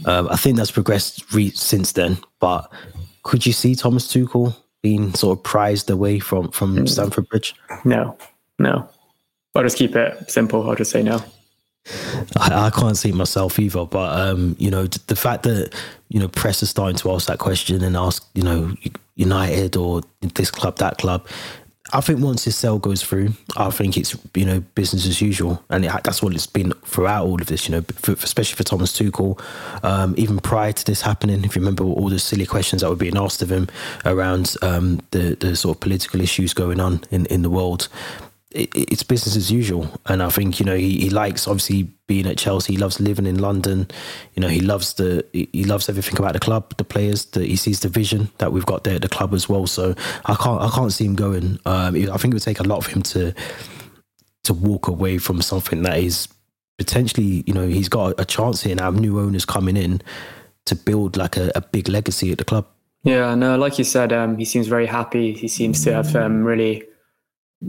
[0.05, 2.17] Um, I think that's progressed re- since then.
[2.39, 2.71] But
[3.23, 6.87] could you see Thomas Tuchel being sort of prized away from from.
[6.87, 7.55] Stamford Bridge?
[7.83, 8.17] No,
[8.57, 8.89] no.
[9.55, 10.69] I'll just keep it simple.
[10.69, 11.21] I'll just say no.
[12.37, 13.85] I, I can't see myself either.
[13.85, 15.73] But um, you know, the fact that
[16.09, 18.75] you know press is starting to ask that question and ask you know
[19.15, 21.27] United or this club, that club,
[21.91, 25.63] I think once this sale goes through, I think it's you know business as usual,
[25.69, 27.67] and it, that's what it's been throughout all of this.
[27.67, 29.41] You know, for, especially for Thomas Tuchel,
[29.83, 32.95] um, even prior to this happening, if you remember all the silly questions that were
[32.95, 33.67] being asked of him
[34.05, 37.87] around um, the the sort of political issues going on in in the world,
[38.51, 39.89] it, it's business as usual.
[40.07, 42.73] And I think you know he, he likes obviously being at Chelsea.
[42.73, 43.87] He loves living in London.
[44.35, 47.25] You know he loves the he loves everything about the club, the players.
[47.25, 49.67] The, he sees the vision that we've got there at the club as well.
[49.67, 49.93] So
[50.25, 51.59] I can't I can't see him going.
[51.65, 53.33] Um, I think it would take a lot of him to
[54.43, 56.27] to walk away from something that is
[56.77, 58.89] potentially you know he's got a chance here now.
[58.89, 60.01] New owners coming in
[60.65, 62.65] to build like a, a big legacy at the club.
[63.03, 65.31] Yeah, no, like you said, um, he seems very happy.
[65.31, 66.83] He seems to have um, really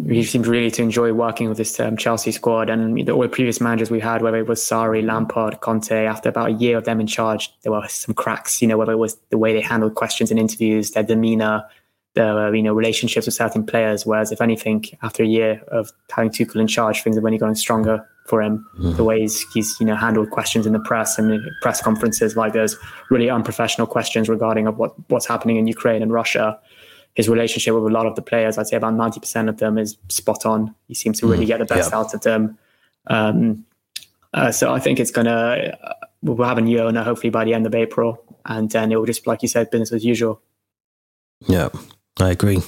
[0.09, 3.29] he seemed really to enjoy working with this um, Chelsea squad and the, all the
[3.29, 6.07] previous managers we had, whether it was Sarri, Lampard, Conte.
[6.07, 8.62] After about a year of them in charge, there were some cracks.
[8.62, 11.64] You know, whether it was the way they handled questions in interviews, their demeanour,
[12.14, 14.07] their you know relationships with certain players.
[14.07, 17.57] Whereas, if anything, after a year of having Tuchel in charge, things have only gotten
[17.57, 18.64] stronger for him.
[18.79, 18.96] Mm-hmm.
[18.96, 22.79] The ways he's you know handled questions in the press and press conferences, like those
[23.11, 26.61] really unprofessional questions regarding of what what's happening in Ukraine and Russia
[27.14, 29.96] his relationship with a lot of the players, I'd say about 90% of them is
[30.09, 30.75] spot on.
[30.88, 32.59] He seems to really mm, get the best out of them.
[33.09, 33.64] Um,
[34.33, 37.44] uh, so I think it's going to, uh, we'll have a new owner hopefully by
[37.44, 38.23] the end of April.
[38.46, 40.40] And then it will just, like you said, business as usual.
[41.46, 41.68] Yeah,
[42.18, 42.62] I agree.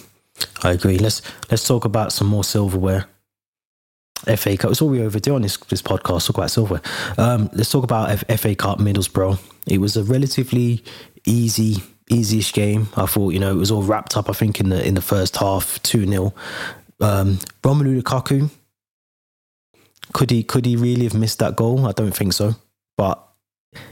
[0.62, 0.98] I agree.
[0.98, 3.06] Let's let's talk about some more silverware.
[4.36, 4.70] FA Cup.
[4.70, 6.26] It's all we overdo on this this podcast.
[6.26, 6.82] Talk about silverware.
[7.18, 9.38] Um, let's talk about F- FA Cup Middlesbrough.
[9.66, 10.84] It was a relatively
[11.26, 12.88] easy easiest game.
[12.96, 14.28] I thought, you know, it was all wrapped up.
[14.28, 16.34] I think in the in the first half, two 0
[17.00, 18.50] um, Romelu Lukaku.
[20.12, 21.86] Could he could he really have missed that goal?
[21.86, 22.54] I don't think so.
[22.96, 23.22] But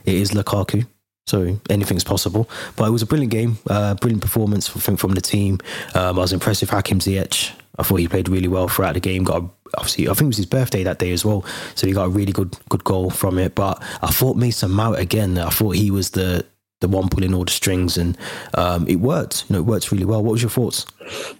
[0.04, 0.86] it is Lukaku,
[1.26, 2.48] so anything's possible.
[2.76, 5.58] But it was a brilliant game, uh, brilliant performance from from the team.
[5.94, 7.52] Um, I was impressed with Hakim Ziyech.
[7.78, 9.24] I thought he played really well throughout the game.
[9.24, 11.94] Got a, obviously, I think it was his birthday that day as well, so he
[11.94, 13.54] got a really good good goal from it.
[13.54, 15.38] But I thought Mason Mount again.
[15.38, 16.44] I thought he was the
[16.80, 18.16] the one pulling all the strings, and
[18.54, 19.44] um, it worked.
[19.48, 20.22] You know, it worked really well.
[20.22, 20.86] What was your thoughts?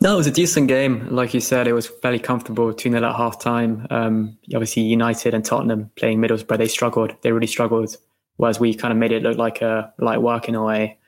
[0.00, 1.09] No, it was a decent game.
[1.11, 2.72] Like you said, it was fairly comfortable.
[2.72, 3.87] Two 0 at half time.
[3.90, 7.14] Um, obviously, United and Tottenham playing Middlesbrough, they struggled.
[7.22, 7.96] They really struggled.
[8.37, 10.98] Whereas we kind of made it look like a light work in a way.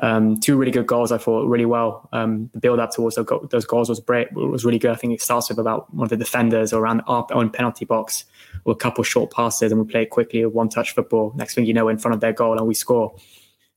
[0.00, 2.08] Um, two really good goals, I thought, really well.
[2.12, 4.28] Um, the build up towards those goals was great.
[4.28, 4.90] It was really good.
[4.90, 8.24] I think it starts with about one of the defenders around our own penalty box
[8.64, 11.32] with a couple short passes, and we play it quickly with one touch football.
[11.36, 13.14] Next thing you know, in front of their goal, and we score.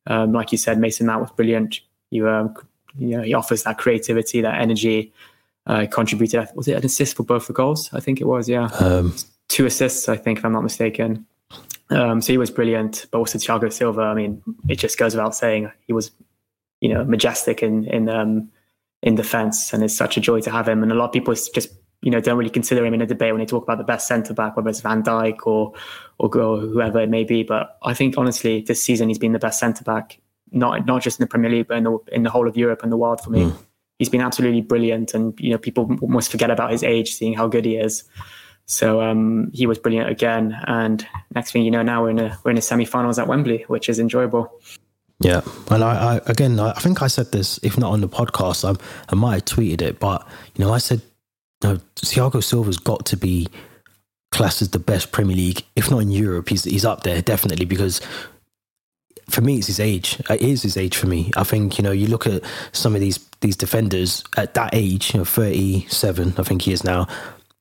[0.07, 1.81] Um, like you said, Mason Mount was brilliant.
[2.11, 2.55] You, um,
[2.97, 5.13] you know, he offers that creativity, that energy.
[5.67, 6.47] Uh, contributed.
[6.53, 7.89] Was it an assist for both the goals?
[7.91, 8.47] I think it was.
[8.47, 9.15] Yeah, um,
[9.47, 10.07] two assists.
[10.07, 11.25] I think, if I'm not mistaken.
[11.89, 13.07] Um, so he was brilliant.
[13.09, 14.01] But also Thiago Silva.
[14.01, 16.11] I mean, it just goes without saying he was,
[16.81, 18.47] you know, majestic in in um,
[19.01, 20.83] in defence, and it's such a joy to have him.
[20.83, 21.69] And a lot of people just
[22.01, 24.07] you know don't really consider him in a debate when they talk about the best
[24.07, 25.73] centre back, whether it's Van Dijk or,
[26.17, 27.43] or or whoever it may be.
[27.43, 30.19] But I think honestly, this season he's been the best centre back,
[30.51, 32.83] not not just in the Premier League, but in the in the whole of Europe
[32.83, 33.45] and the world for me.
[33.45, 33.57] Mm.
[33.97, 37.47] He's been absolutely brilliant, and you know people almost forget about his age, seeing how
[37.47, 38.03] good he is.
[38.65, 40.57] So um, he was brilliant again.
[40.65, 43.63] And next thing you know, now we're in a we're in a semi-finals at Wembley,
[43.67, 44.51] which is enjoyable.
[45.19, 48.67] Yeah, and I, I again, I think I said this, if not on the podcast,
[48.67, 48.75] I,
[49.09, 51.01] I might have tweeted it, but you know, I said,
[51.63, 53.47] know, Thiago Silva's got to be
[54.31, 56.49] classed as the best Premier League, if not in Europe.
[56.49, 58.01] He's he's up there definitely because
[59.29, 60.21] for me, it's his age.
[60.29, 61.31] It is his age for me.
[61.35, 65.13] I think you know you look at some of these these defenders at that age,
[65.13, 67.07] you know, thirty seven, I think he is now.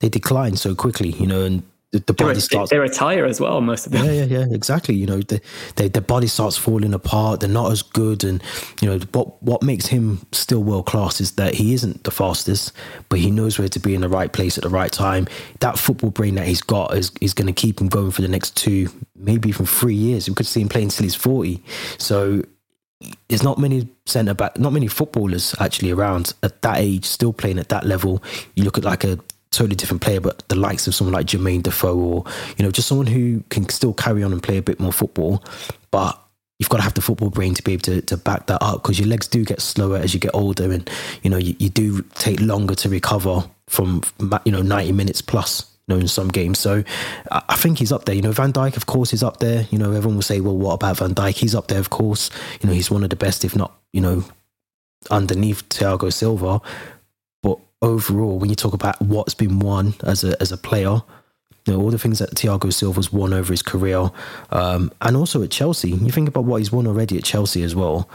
[0.00, 1.62] They decline so quickly, you know, and
[1.94, 2.70] the, the body they, starts.
[2.70, 4.04] They retire as well, most of them.
[4.04, 4.96] Yeah, yeah, yeah, exactly.
[4.96, 5.40] You know, the,
[5.76, 7.40] the the body starts falling apart.
[7.40, 8.42] They're not as good, and
[8.80, 12.72] you know what what makes him still world class is that he isn't the fastest,
[13.08, 15.28] but he knows where to be in the right place at the right time.
[15.60, 18.28] That football brain that he's got is is going to keep him going for the
[18.28, 20.28] next two, maybe even three years.
[20.28, 21.62] We could see him playing until he's forty.
[21.98, 22.42] So
[23.28, 27.58] there's not many centre back, not many footballers actually around at that age still playing
[27.58, 28.22] at that level.
[28.56, 29.18] You look at like a
[29.56, 32.24] totally different player, but the likes of someone like Jermaine Defoe or,
[32.56, 35.42] you know, just someone who can still carry on and play a bit more football.
[35.90, 36.20] But
[36.58, 38.82] you've got to have the football brain to be able to, to back that up
[38.82, 40.88] because your legs do get slower as you get older and,
[41.22, 44.02] you know, you, you do take longer to recover from,
[44.44, 46.58] you know, 90 minutes plus you know, in some games.
[46.58, 46.82] So
[47.30, 48.14] I think he's up there.
[48.14, 49.66] You know, Van Dijk, of course, is up there.
[49.70, 51.34] You know, everyone will say, well, what about Van Dijk?
[51.34, 52.30] He's up there, of course.
[52.62, 54.24] You know, he's one of the best, if not, you know,
[55.10, 56.60] underneath Thiago Silva
[57.84, 61.02] overall, when you talk about what's been won as a as a player,
[61.66, 64.10] you know, all the things that Thiago Silva's won over his career,
[64.50, 65.90] um, and also at Chelsea.
[65.90, 68.08] You think about what he's won already at Chelsea as well.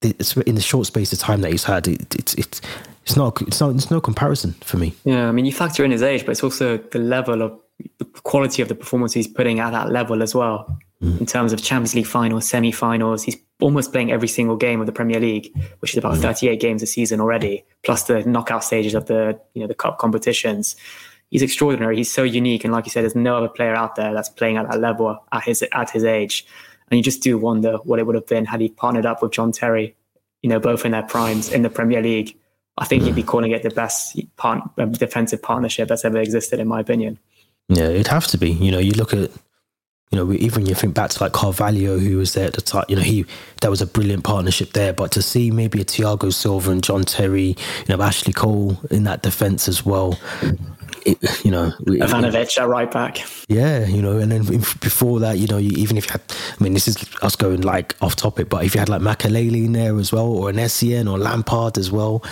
[0.00, 1.86] It's in the short space of time that he's had.
[1.86, 2.60] It, it's it's
[3.04, 4.94] it's not it's not it's no comparison for me.
[5.04, 7.58] Yeah, I mean, you factor in his age, but it's also the level of
[7.98, 10.78] the quality of the performance he's putting at that level as well.
[11.02, 11.20] Mm.
[11.20, 14.92] In terms of Champions League finals, semi-finals, he's almost playing every single game of the
[14.92, 16.22] Premier League, which is about mm.
[16.22, 19.98] 38 games a season already, plus the knockout stages of the you know the cup
[19.98, 20.76] competitions.
[21.30, 21.96] He's extraordinary.
[21.96, 24.58] He's so unique, and like you said, there's no other player out there that's playing
[24.58, 26.46] at that level at his at his age.
[26.90, 29.32] And you just do wonder what it would have been had he partnered up with
[29.32, 29.96] John Terry,
[30.42, 32.36] you know, both in their primes in the Premier League.
[32.76, 36.68] I think he'd be calling it the best part, defensive partnership that's ever existed, in
[36.68, 37.18] my opinion.
[37.68, 38.50] Yeah, it'd have to be.
[38.50, 39.30] You know, you look at
[40.12, 42.84] you know, even you think back to like Carvalho, who was there at the time,
[42.86, 43.24] you know, he
[43.62, 44.92] that was a brilliant partnership there.
[44.92, 47.56] But to see maybe a Thiago Silva and John Terry,
[47.88, 50.18] you know, Ashley Cole in that defense as well,
[51.06, 53.22] it, you know, Ivanovic at right back.
[53.48, 56.62] Yeah, you know, and then before that, you know, you, even if you had, I
[56.62, 59.72] mean, this is us going like off topic, but if you had like Makelele in
[59.72, 62.22] there as well, or an Essien or Lampard as well,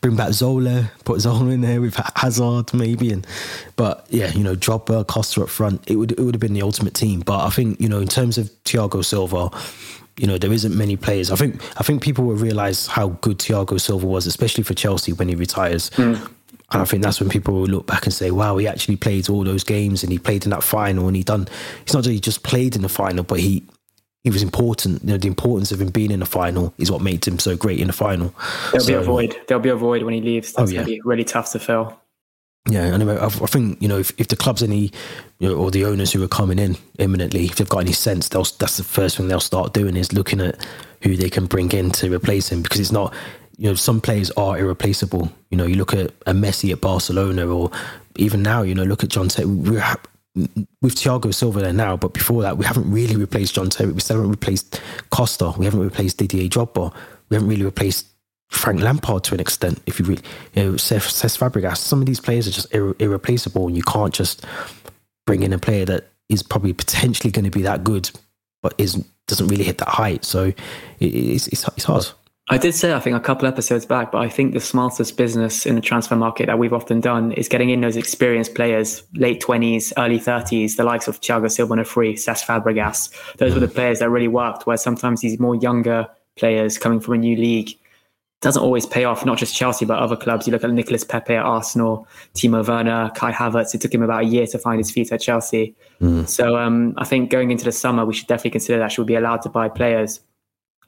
[0.00, 3.26] bring back Zola, put Zola in there with Hazard maybe, and
[3.76, 6.62] but yeah, you know, Drogba, Costa up front, it would it would have been the
[6.62, 7.20] ultimate team.
[7.20, 9.50] But I think you know, in terms of Thiago Silva,
[10.16, 11.30] you know, there isn't many players.
[11.30, 15.12] I think I think people will realize how good Thiago Silva was, especially for Chelsea
[15.12, 15.90] when he retires.
[15.90, 16.30] Mm.
[16.72, 19.28] And I think that's when people will look back and say, "Wow, he actually played
[19.28, 21.48] all those games, and he played in that final, and he done.
[21.82, 23.64] It's not that he just played in the final, but he
[24.24, 25.02] he was important.
[25.02, 27.56] You know, the importance of him being in the final is what made him so
[27.56, 28.34] great in the final.
[28.70, 29.36] There'll so, be a void.
[29.46, 30.52] There'll be a void when he leaves.
[30.52, 30.80] That's oh, yeah.
[30.80, 31.98] going to be really tough to fill.
[32.68, 34.92] Yeah, anyway, I, I think you know if, if the clubs any
[35.38, 38.28] you know, or the owners who are coming in imminently, if they've got any sense,
[38.28, 40.64] they'll that's the first thing they'll start doing is looking at
[41.02, 43.14] who they can bring in to replace him because it's not
[43.56, 45.32] you know some players are irreplaceable.
[45.50, 47.70] You know, you look at a Messi at Barcelona or
[48.16, 49.46] even now, you know, look at John Tate.
[50.34, 53.92] With Thiago Silva there now, but before that, we haven't really replaced John Terry.
[53.92, 55.52] We still haven't replaced Costa.
[55.58, 56.94] We haven't replaced Didier Drogba.
[57.28, 58.06] We haven't really replaced
[58.48, 59.80] Frank Lampard to an extent.
[59.86, 60.22] If you really,
[60.54, 64.14] you know, Cesc Fabregas, some of these players are just irre- irreplaceable, and you can't
[64.14, 64.44] just
[65.26, 68.10] bring in a player that is probably potentially going to be that good,
[68.62, 70.24] but is doesn't really hit that height.
[70.24, 70.56] So it,
[71.00, 72.06] it's, it's it's hard.
[72.50, 75.66] I did say, I think, a couple episodes back, but I think the smartest business
[75.66, 79.40] in the transfer market that we've often done is getting in those experienced players, late
[79.40, 83.36] 20s, early 30s, the likes of Thiago Silva and Free, Cesc Fabregas.
[83.36, 87.14] Those were the players that really worked, where sometimes these more younger players coming from
[87.14, 87.70] a new league
[88.40, 90.46] doesn't always pay off, not just Chelsea, but other clubs.
[90.46, 93.74] You look at Nicolas Pepe at Arsenal, Timo Werner, Kai Havertz.
[93.74, 95.76] It took him about a year to find his feet at Chelsea.
[96.00, 96.26] Mm.
[96.26, 99.12] So um, I think going into the summer, we should definitely consider that should we
[99.12, 100.20] be allowed to buy players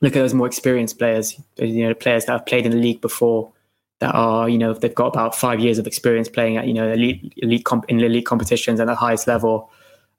[0.02, 3.00] look at those more experienced players, you know, players that have played in the league
[3.00, 3.50] before
[4.00, 6.92] that are, you know, they've got about five years of experience playing at, you know,
[6.92, 9.70] elite, elite comp, in elite competitions at the highest level.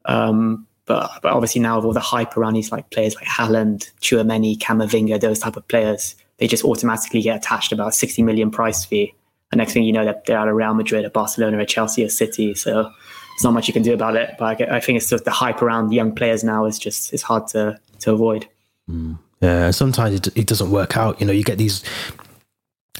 [0.05, 3.91] Um, but, but obviously now with all the hype around these like players like Haaland,
[3.99, 8.49] Tchouameni, Camavinga, those type of players, they just automatically get attached about a 60 million
[8.51, 9.13] price fee.
[9.51, 12.03] And next thing you know, they're, they're at a Real Madrid, a Barcelona, a Chelsea,
[12.03, 12.55] a City.
[12.55, 14.35] So there's not much you can do about it.
[14.39, 17.21] But I, I think it's just the hype around young players now is just, it's
[17.21, 18.47] hard to, to avoid.
[18.89, 19.19] Mm.
[19.43, 21.19] Uh, sometimes it, it doesn't work out.
[21.19, 21.83] You know, you get these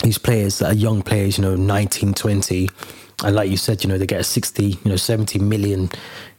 [0.01, 2.67] these players that are young players, you know, 19, 20,
[3.23, 5.89] and like you said, you know, they get a 60, you know, 70 million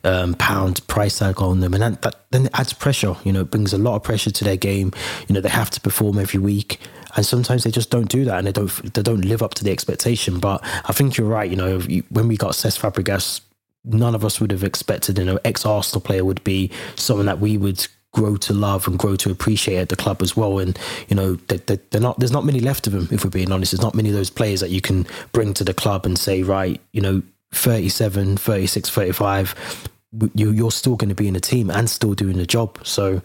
[0.02, 1.72] um, pound price tag on them.
[1.72, 4.30] And that, that, then it adds pressure, you know, it brings a lot of pressure
[4.30, 4.92] to their game.
[5.28, 6.80] You know, they have to perform every week.
[7.16, 9.64] And sometimes they just don't do that and they don't, they don't live up to
[9.64, 10.40] the expectation.
[10.40, 11.48] But I think you're right.
[11.48, 11.78] You know,
[12.10, 13.40] when we got Cesc Fabregas,
[13.84, 17.38] none of us would have expected, you know, ex Arsenal player would be someone that
[17.38, 20.58] we would grow to love and grow to appreciate at the club as well.
[20.58, 22.18] And you know, they, they, they're not.
[22.18, 23.08] There's not many left of them.
[23.10, 25.64] If we're being honest, there's not many of those players that you can bring to
[25.64, 27.22] the club and say, right, you know,
[27.52, 29.88] 37, 36, 35,
[30.34, 32.78] you, you're still going to be in the team and still doing the job.
[32.84, 33.20] So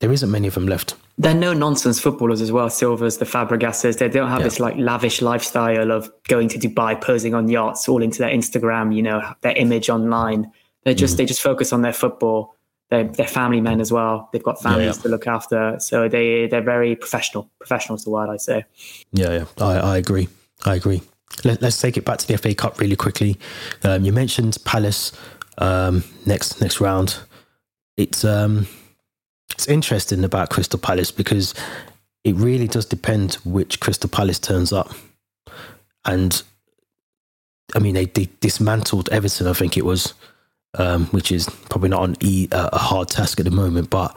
[0.00, 0.94] there isn't many of them left.
[1.18, 2.70] They're no nonsense footballers as well.
[2.70, 4.44] Silvas, the Fabregases, they don't have yeah.
[4.44, 8.96] this like lavish lifestyle of going to Dubai, posing on yachts, all into their Instagram,
[8.96, 10.50] you know, their image online.
[10.84, 11.18] They just mm.
[11.18, 12.56] they just focus on their football
[12.92, 14.28] they're, they're family men as well.
[14.32, 15.02] They've got families yeah, yeah.
[15.02, 17.50] to look after, so they they're very professional.
[17.58, 18.66] Professional is the word I say.
[19.12, 20.28] Yeah, yeah, I, I agree.
[20.66, 21.00] I agree.
[21.42, 23.38] Let, us take it back to the FA Cup really quickly.
[23.82, 25.10] Um, you mentioned Palace
[25.56, 27.18] um, next next round.
[27.96, 28.66] It's um,
[29.52, 31.54] it's interesting about Crystal Palace because
[32.24, 34.92] it really does depend which Crystal Palace turns up,
[36.04, 36.42] and
[37.74, 39.46] I mean they, they dismantled Everton.
[39.46, 40.12] I think it was
[40.78, 44.16] um, which is probably not an e- uh, a hard task at the moment, but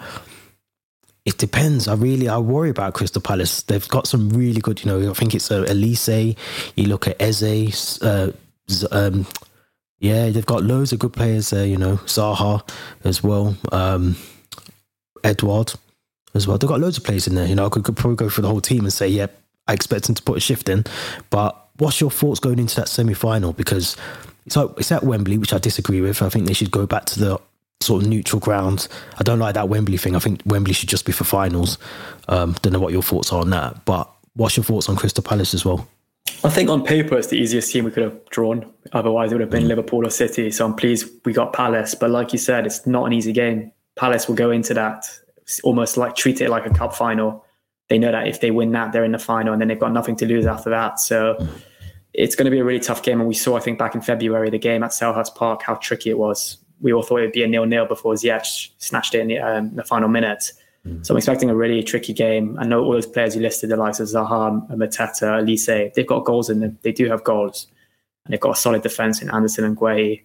[1.26, 1.88] it depends.
[1.88, 3.64] I really I worry about Crystal Palace.
[3.64, 5.10] They've got some really good, you know.
[5.10, 6.38] I think it's uh, Olise.
[6.76, 8.02] You look at Eze.
[8.02, 8.32] Uh,
[8.92, 9.26] um,
[10.00, 11.66] yeah, they've got loads of good players there.
[11.66, 12.68] You know, Zaha
[13.04, 13.58] as well.
[13.72, 14.16] Um,
[15.24, 15.74] Edouard
[16.36, 16.58] as well.
[16.58, 17.48] They've got loads of players in there.
[17.48, 19.28] You know, I could, could probably go for the whole team and say, yeah,
[19.68, 20.84] I expect them to put a shift in.
[21.32, 23.54] But what's your thoughts going into that semi final?
[23.54, 23.96] Because
[24.48, 26.22] so it's at Wembley, which I disagree with.
[26.22, 27.40] I think they should go back to the
[27.82, 28.88] sort of neutral ground.
[29.20, 30.16] I don't like that Wembley thing.
[30.16, 31.78] I think Wembley should just be for finals.
[32.28, 35.24] Um, don't know what your thoughts are on that, but what's your thoughts on Crystal
[35.24, 35.88] Palace as well?
[36.44, 38.72] I think on paper it's the easiest team we could have drawn.
[38.94, 39.70] Otherwise, it would have been mm.
[39.70, 40.52] Liverpool or City.
[40.52, 41.96] So I'm pleased we got Palace.
[41.96, 43.72] But like you said, it's not an easy game.
[43.96, 45.06] Palace will go into that
[45.64, 47.46] almost like treat it like a cup final.
[47.90, 49.94] They know that if they win that, they're in the final, and then they've got
[49.94, 51.00] nothing to lose after that.
[51.00, 51.38] So.
[52.18, 53.20] It's going to be a really tough game.
[53.20, 56.10] And we saw, I think, back in February, the game at Selhurst Park, how tricky
[56.10, 56.58] it was.
[56.80, 59.76] We all thought it would be a nil-nil before Ziyech snatched it in the, um,
[59.76, 60.54] the final minute.
[61.02, 62.58] So I'm expecting a really tricky game.
[62.58, 66.24] I know all those players you listed, the likes of Zaha, Mateta, Olise, they've got
[66.24, 66.80] goals in them.
[66.84, 67.68] They do have goals.
[68.24, 70.22] And they've got a solid defence in Anderson and Guehi.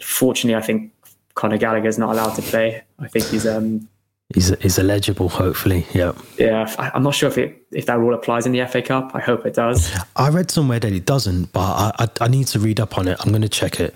[0.00, 0.94] Fortunately, I think
[1.34, 2.84] Conor Gallagher is not allowed to play.
[3.00, 3.86] I think he's um,
[4.32, 5.86] He's, he's eligible, hopefully.
[5.92, 6.12] Yeah.
[6.38, 6.72] Yeah.
[6.78, 9.12] I'm not sure if it if that rule applies in the FA Cup.
[9.14, 9.94] I hope it does.
[10.16, 13.06] I read somewhere that it doesn't, but I, I, I need to read up on
[13.06, 13.18] it.
[13.20, 13.94] I'm going to check it.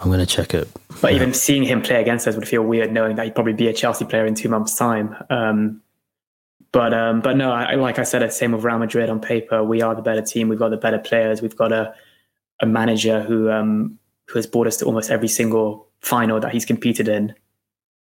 [0.00, 0.68] I'm going to check it.
[1.00, 1.16] But yeah.
[1.16, 3.72] even seeing him play against us would feel weird, knowing that he'd probably be a
[3.72, 5.16] Chelsea player in two months' time.
[5.30, 5.82] Um,
[6.72, 9.64] but um, but no, I, like I said, same with Real Madrid on paper.
[9.64, 10.48] We are the better team.
[10.48, 11.40] We've got the better players.
[11.40, 11.94] We've got a
[12.60, 16.64] a manager who um, who has brought us to almost every single final that he's
[16.64, 17.34] competed in.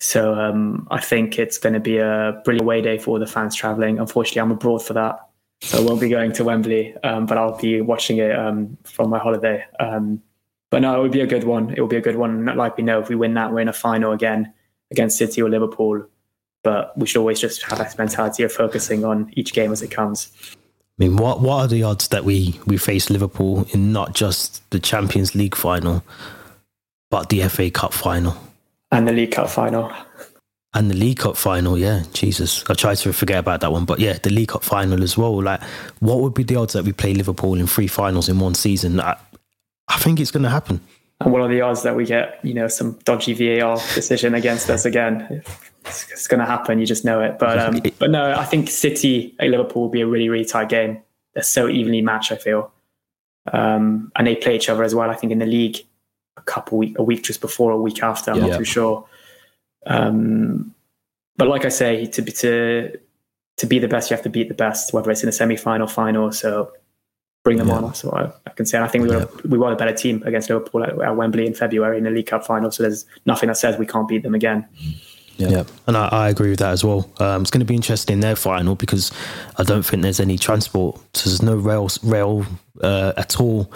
[0.00, 3.54] So um, I think it's going to be a brilliant away day for the fans
[3.54, 3.98] traveling.
[3.98, 5.28] Unfortunately, I'm abroad for that,
[5.62, 9.10] so I won't be going to Wembley, um, but I'll be watching it um, from
[9.10, 9.64] my holiday.
[9.80, 10.22] Um,
[10.70, 11.70] but no, it would be a good one.
[11.70, 12.44] It will be a good one.
[12.44, 14.52] Like we know, if we win that, we're in a final again
[14.90, 16.06] against City or Liverpool.
[16.62, 19.90] But we should always just have that mentality of focusing on each game as it
[19.90, 20.32] comes.
[20.98, 24.68] I mean, what what are the odds that we we face Liverpool in not just
[24.70, 26.02] the Champions League final,
[27.10, 28.36] but the FA Cup final?
[28.94, 29.92] And the League Cup final.
[30.72, 32.64] And the League Cup final, yeah, Jesus.
[32.68, 35.42] I tried to forget about that one, but yeah, the League Cup final as well.
[35.42, 35.62] Like,
[36.00, 39.00] what would be the odds that we play Liverpool in three finals in one season?
[39.00, 39.16] I,
[39.88, 40.80] I think it's going to happen.
[41.20, 44.68] And what are the odds that we get, you know, some dodgy VAR decision against
[44.68, 45.42] us again?
[45.84, 46.78] It's, it's going to happen.
[46.78, 47.38] You just know it.
[47.38, 50.68] But um, but no, I think City at Liverpool will be a really really tight
[50.68, 51.00] game.
[51.34, 52.32] They're so evenly matched.
[52.32, 52.72] I feel,
[53.52, 55.10] um, and they play each other as well.
[55.10, 55.78] I think in the league,
[56.36, 58.30] a couple week, a week just before, a week after.
[58.30, 58.46] I'm yeah.
[58.48, 59.06] not too sure.
[59.86, 60.74] Um,
[61.36, 62.98] but like I say, to be to
[63.56, 65.56] to be the best, you have to beat the best, whether it's in a semi
[65.56, 66.32] final, final.
[66.32, 66.72] So
[67.44, 67.74] bring them yeah.
[67.74, 67.94] on.
[67.94, 69.40] So I, I, can say, and I think we were yeah.
[69.44, 72.26] we were a better team against Liverpool at, at, Wembley in February in the League
[72.26, 72.70] Cup final.
[72.70, 74.66] So there's nothing that says we can't beat them again.
[75.36, 75.64] Yeah, yeah.
[75.88, 77.10] and I, I, agree with that as well.
[77.18, 79.10] Um, it's going to be interesting in their final because
[79.58, 82.46] I don't think there's any transport, so there's no rail rail
[82.80, 83.72] uh, at all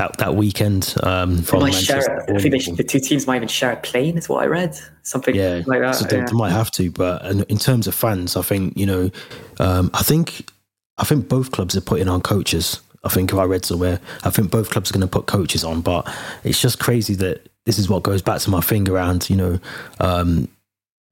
[0.00, 2.00] that that weekend um, from Manchester.
[2.00, 4.46] Share, I think they, the two teams might even share a plane, is what I
[4.46, 4.74] read.
[5.02, 5.94] Something yeah, like that.
[5.96, 6.24] So they, yeah.
[6.24, 9.10] they, might have to, but in terms of fans, I think you know,
[9.58, 10.50] um, I think
[10.96, 12.80] I think both clubs are putting on coaches.
[13.04, 15.64] I think if I read somewhere, I think both clubs are going to put coaches
[15.64, 16.10] on, but
[16.44, 19.58] it's just crazy that this is what goes back to my thing around, you know,
[20.00, 20.48] um,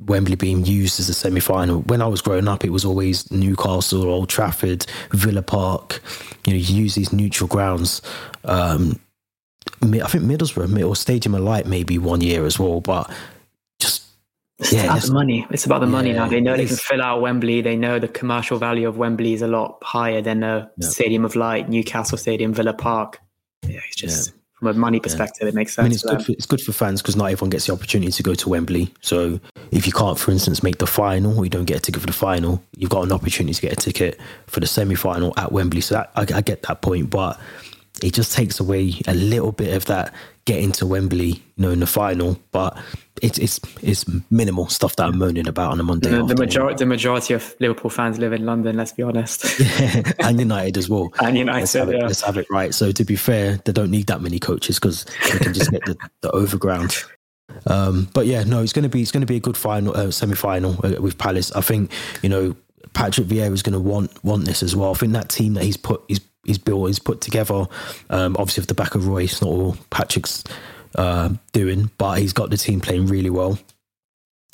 [0.01, 1.81] Wembley being used as a semi final.
[1.83, 6.01] When I was growing up, it was always Newcastle, Old Trafford, Villa Park.
[6.47, 8.01] You know, use these neutral grounds.
[8.45, 9.01] Um,
[9.83, 13.11] I think Middlesbrough or Stadium of Light maybe one year as well, but
[13.81, 14.05] just
[14.59, 15.47] it's yeah, about the money.
[15.51, 16.29] It's about the yeah, money now.
[16.29, 17.61] They know they can fill out Wembley.
[17.61, 20.89] They know the commercial value of Wembley is a lot higher than a yeah.
[20.89, 23.21] Stadium of Light, Newcastle Stadium, Villa Park.
[23.67, 25.85] Yeah, it's just from a money perspective, it makes sense.
[25.85, 28.11] I mean, it's good for, it's good for fans because not everyone gets the opportunity
[28.11, 28.93] to go to Wembley.
[29.03, 29.39] So
[29.71, 32.09] if you can't, for instance, make the final or you don't get a ticket for
[32.09, 35.53] the final, you've got an opportunity to get a ticket for the semi final at
[35.53, 35.81] Wembley.
[35.81, 37.39] So that, I, I get that point, but
[38.03, 41.81] it just takes away a little bit of that getting to Wembley, you know, in
[41.81, 42.39] the final.
[42.53, 42.79] But
[43.21, 46.11] it's it's it's minimal stuff that I'm moaning about on a Monday.
[46.11, 48.77] The, the majority the majority of Liverpool fans live in London.
[48.77, 49.61] Let's be honest.
[49.81, 51.13] yeah, and United as well.
[51.21, 52.07] And United, let's have, it, yeah.
[52.07, 52.75] let's have it right.
[52.75, 55.85] So to be fair, they don't need that many coaches because they can just get
[55.85, 56.97] the, the overground.
[57.67, 59.97] Um, but yeah, no, it's going to be it's going to be a good final,
[59.97, 61.51] uh, semi final uh, with Palace.
[61.53, 61.93] I think
[62.23, 62.57] you know
[62.93, 64.91] Patrick Vieira is going to want want this as well.
[64.91, 67.67] I think that team that he's put he's he's built he's put together,
[68.11, 70.45] um, obviously with the back of Royce, not all Patrick's
[70.95, 73.59] uh, doing, but he's got the team playing really well.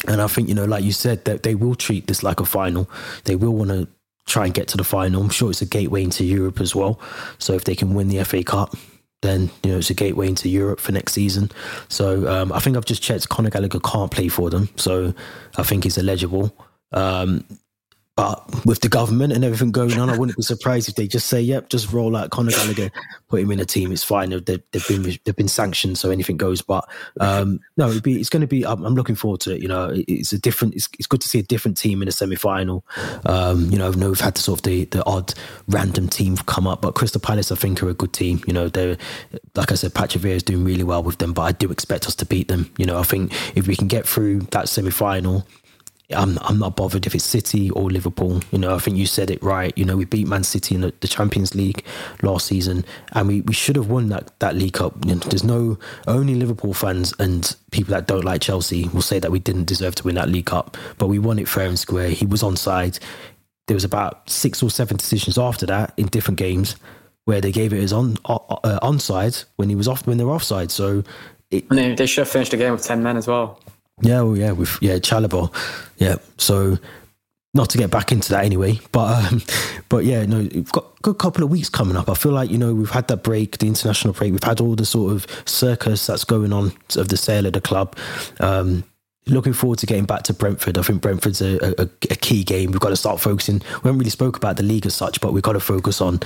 [0.07, 2.47] And I think you know, like you said, that they will treat this like a
[2.47, 2.91] final.
[3.25, 3.89] They will want to
[4.27, 5.23] try and get to the final.
[5.23, 7.01] I'm sure it's a gateway into Europe as well.
[7.39, 8.75] So if they can win the FA Cup,
[9.23, 11.51] then you know it's a gateway into Europe for next season.
[11.89, 13.29] So um, I think I've just checked.
[13.29, 15.15] Conor Gallagher can't play for them, so
[15.57, 16.55] I think he's eligible.
[16.93, 17.45] Um,
[18.17, 21.27] but with the government and everything going on, I wouldn't be surprised if they just
[21.27, 22.91] say, "Yep, just roll out Conor Gallagher,
[23.29, 23.91] put him in a team.
[23.91, 24.31] It's fine.
[24.31, 26.89] They've, they've been they've been sanctioned, so anything goes." But
[27.19, 28.65] um, no, be, it's going to be.
[28.65, 29.63] I'm, I'm, looking forward to it.
[29.63, 30.75] You know, it's a different.
[30.77, 32.85] It's, it's good to see a different team in a semi final.
[33.27, 35.35] Um, you know, I know we've had the sort of the, the odd
[35.67, 38.41] random team come up, but Crystal Palace, I think, are a good team.
[38.47, 38.97] You know, they're
[39.57, 42.07] like I said, Patrick Vieira is doing really well with them, but I do expect
[42.07, 42.73] us to beat them.
[42.79, 45.45] You know, I think if we can get through that semi final
[46.11, 48.41] I'm I'm not bothered if it's City or Liverpool.
[48.51, 49.77] You know, I think you said it right.
[49.77, 51.85] You know, we beat Man City in the, Champions League
[52.23, 54.95] last season, and we, we should have won that that League Cup.
[55.07, 59.19] You know, there's no only Liverpool fans and people that don't like Chelsea will say
[59.19, 61.79] that we didn't deserve to win that League Cup, but we won it fair and
[61.79, 62.11] square.
[62.11, 62.99] He was onside.
[63.67, 66.77] There was about six or seven decisions after that in different games
[67.25, 70.33] where they gave it as on uh, onside when he was off when they were
[70.33, 70.71] offside.
[70.71, 71.03] So
[71.51, 73.59] it, they, they should have finished the game with ten men as well.
[74.03, 75.55] Yeah, well, yeah, with yeah Chalobah,
[75.99, 76.17] yeah.
[76.37, 76.79] So
[77.55, 79.43] not to get back into that anyway, but um,
[79.89, 82.09] but yeah, no, we've got a good couple of weeks coming up.
[82.09, 84.33] I feel like you know we've had that break, the international break.
[84.33, 87.61] We've had all the sort of circus that's going on of the sale of the
[87.61, 87.97] club.
[88.41, 88.85] Um,
[89.27, 90.77] looking forward to getting back to Brentford.
[90.77, 92.73] I think Brentford's a, a, a, key game.
[92.73, 93.61] We've got to start focusing.
[93.61, 96.21] We haven't really spoke about the league as such, but we've got to focus on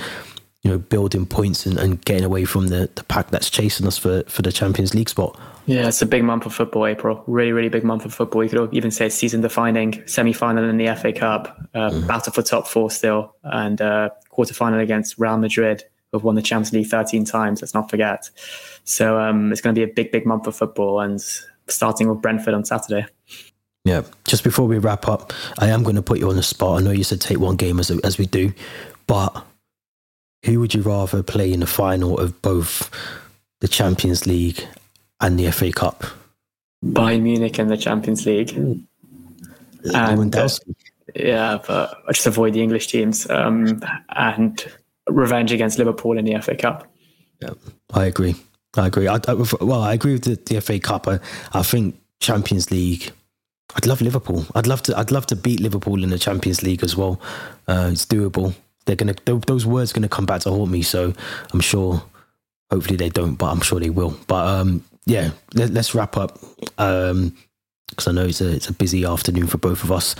[0.63, 3.97] you know building points and, and getting away from the, the pack that's chasing us
[3.97, 5.39] for, for the Champions League spot.
[5.69, 7.23] Yeah, it's a big month of football, April.
[7.27, 8.43] Really, really big month of football.
[8.43, 12.07] You could even say season defining semi final in the FA Cup, uh, mm.
[12.07, 16.41] battle for top four still, and uh, quarter final against Real Madrid, who've won the
[16.41, 17.61] Champions League 13 times.
[17.61, 18.31] Let's not forget.
[18.83, 21.21] So um, it's going to be a big, big month of football, and
[21.67, 23.05] starting with Brentford on Saturday.
[23.85, 24.01] Yeah.
[24.25, 26.79] Just before we wrap up, I am going to put you on the spot.
[26.79, 28.53] I know you said take one game as as we do,
[29.05, 29.45] but
[30.45, 32.89] who would you rather play in the final of both
[33.59, 34.67] the Champions League
[35.21, 36.03] and the FA Cup.
[36.83, 38.51] Bayern Munich in the Champions League.
[38.53, 38.87] And,
[39.93, 40.49] uh,
[41.15, 44.65] yeah, but I just avoid the English teams um, and
[45.07, 46.87] revenge against Liverpool in the FA Cup.
[47.41, 47.53] Yeah,
[47.93, 48.35] I agree.
[48.75, 49.07] I agree.
[49.07, 51.07] I, I, well, I agree with the, the FA Cup.
[51.07, 51.19] I,
[51.53, 53.11] I think Champions League.
[53.75, 54.45] I'd love Liverpool.
[54.55, 54.97] I'd love to.
[54.97, 57.21] I'd love to beat Liverpool in the Champions League as well.
[57.67, 58.53] Uh, it's doable.
[58.85, 59.15] They're gonna.
[59.25, 60.81] Those words are gonna come back to haunt me.
[60.81, 61.13] So
[61.53, 62.03] I'm sure.
[62.71, 64.17] Hopefully they don't, but I'm sure they will.
[64.27, 67.35] But um, yeah, let, us wrap up because um,
[68.07, 70.15] I know it's a it's a busy afternoon for both of us.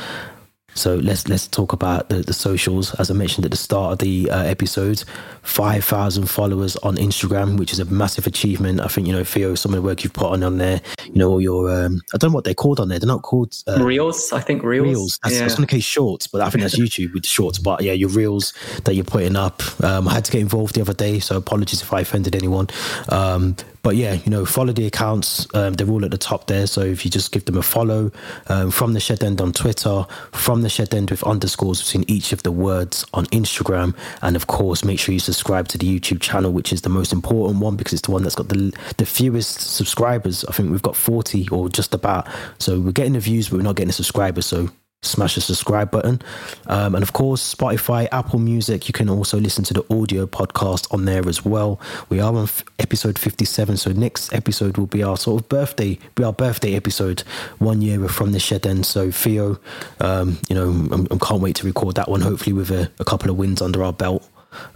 [0.76, 2.94] So let's let's talk about the, the socials.
[2.96, 5.04] As I mentioned at the start of the uh, episode,
[5.42, 8.80] five thousand followers on Instagram, which is a massive achievement.
[8.80, 10.82] I think you know Theo, some of the work you've put on on there.
[11.06, 13.00] You know all your um, I don't know what they're called on there.
[13.00, 14.32] They're not called uh, reels.
[14.32, 14.88] I think reels.
[14.88, 15.20] Reels.
[15.24, 15.42] That's, yeah.
[15.42, 17.60] I was going to say shorts, but I think that's YouTube with shorts.
[17.60, 18.54] But yeah, your reels
[18.86, 19.62] that you're putting up.
[19.84, 22.68] Um, I had to get involved the other day, so apologies if I offended anyone.
[23.10, 25.48] Um, but yeah, you know, follow the accounts.
[25.54, 26.68] Um, they're all at the top there.
[26.68, 28.12] So if you just give them a follow
[28.48, 32.34] um, from the Shed End on Twitter, from the Shed End with underscores between each
[32.34, 36.22] of the words on Instagram, and of course, make sure you subscribe to the YouTube
[36.22, 39.06] channel, which is the most important one because it's the one that's got the the
[39.06, 40.44] fewest subscribers.
[40.46, 42.28] I think we've got forty or just about.
[42.58, 44.46] So we're getting the views, but we're not getting the subscribers.
[44.46, 44.70] So
[45.02, 46.22] smash the subscribe button.
[46.68, 50.94] Um, and of course, Spotify, Apple Music, you can also listen to the audio podcast
[50.94, 51.80] on there as well.
[52.10, 53.78] We are on f- episode 57.
[53.78, 57.22] So next episode will be our sort of birthday, be our birthday episode,
[57.60, 58.86] one year from the shed end.
[58.86, 59.58] So Theo,
[60.02, 63.30] um, you know, I can't wait to record that one, hopefully with a, a couple
[63.30, 64.28] of wins under our belt.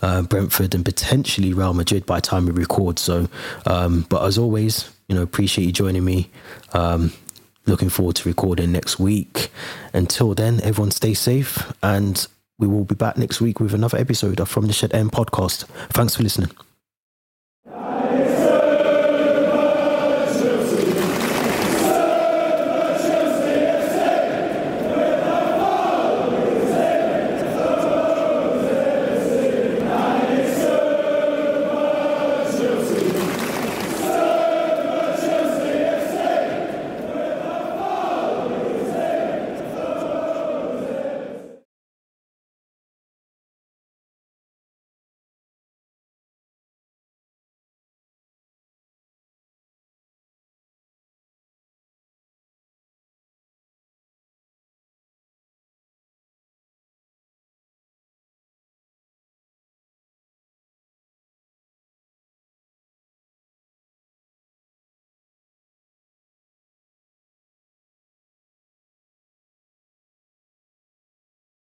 [0.04, 3.00] uh, Brentford, and potentially Real Madrid by the time we record.
[3.00, 3.28] So,
[3.66, 6.30] um, but as always, you know, appreciate you joining me.
[6.74, 7.12] Um,
[7.66, 9.52] looking forward to recording next week.
[9.94, 12.26] Until then, everyone stay safe, and
[12.60, 15.66] we will be back next week with another episode of From the Shed End podcast.
[15.90, 16.52] Thanks for listening.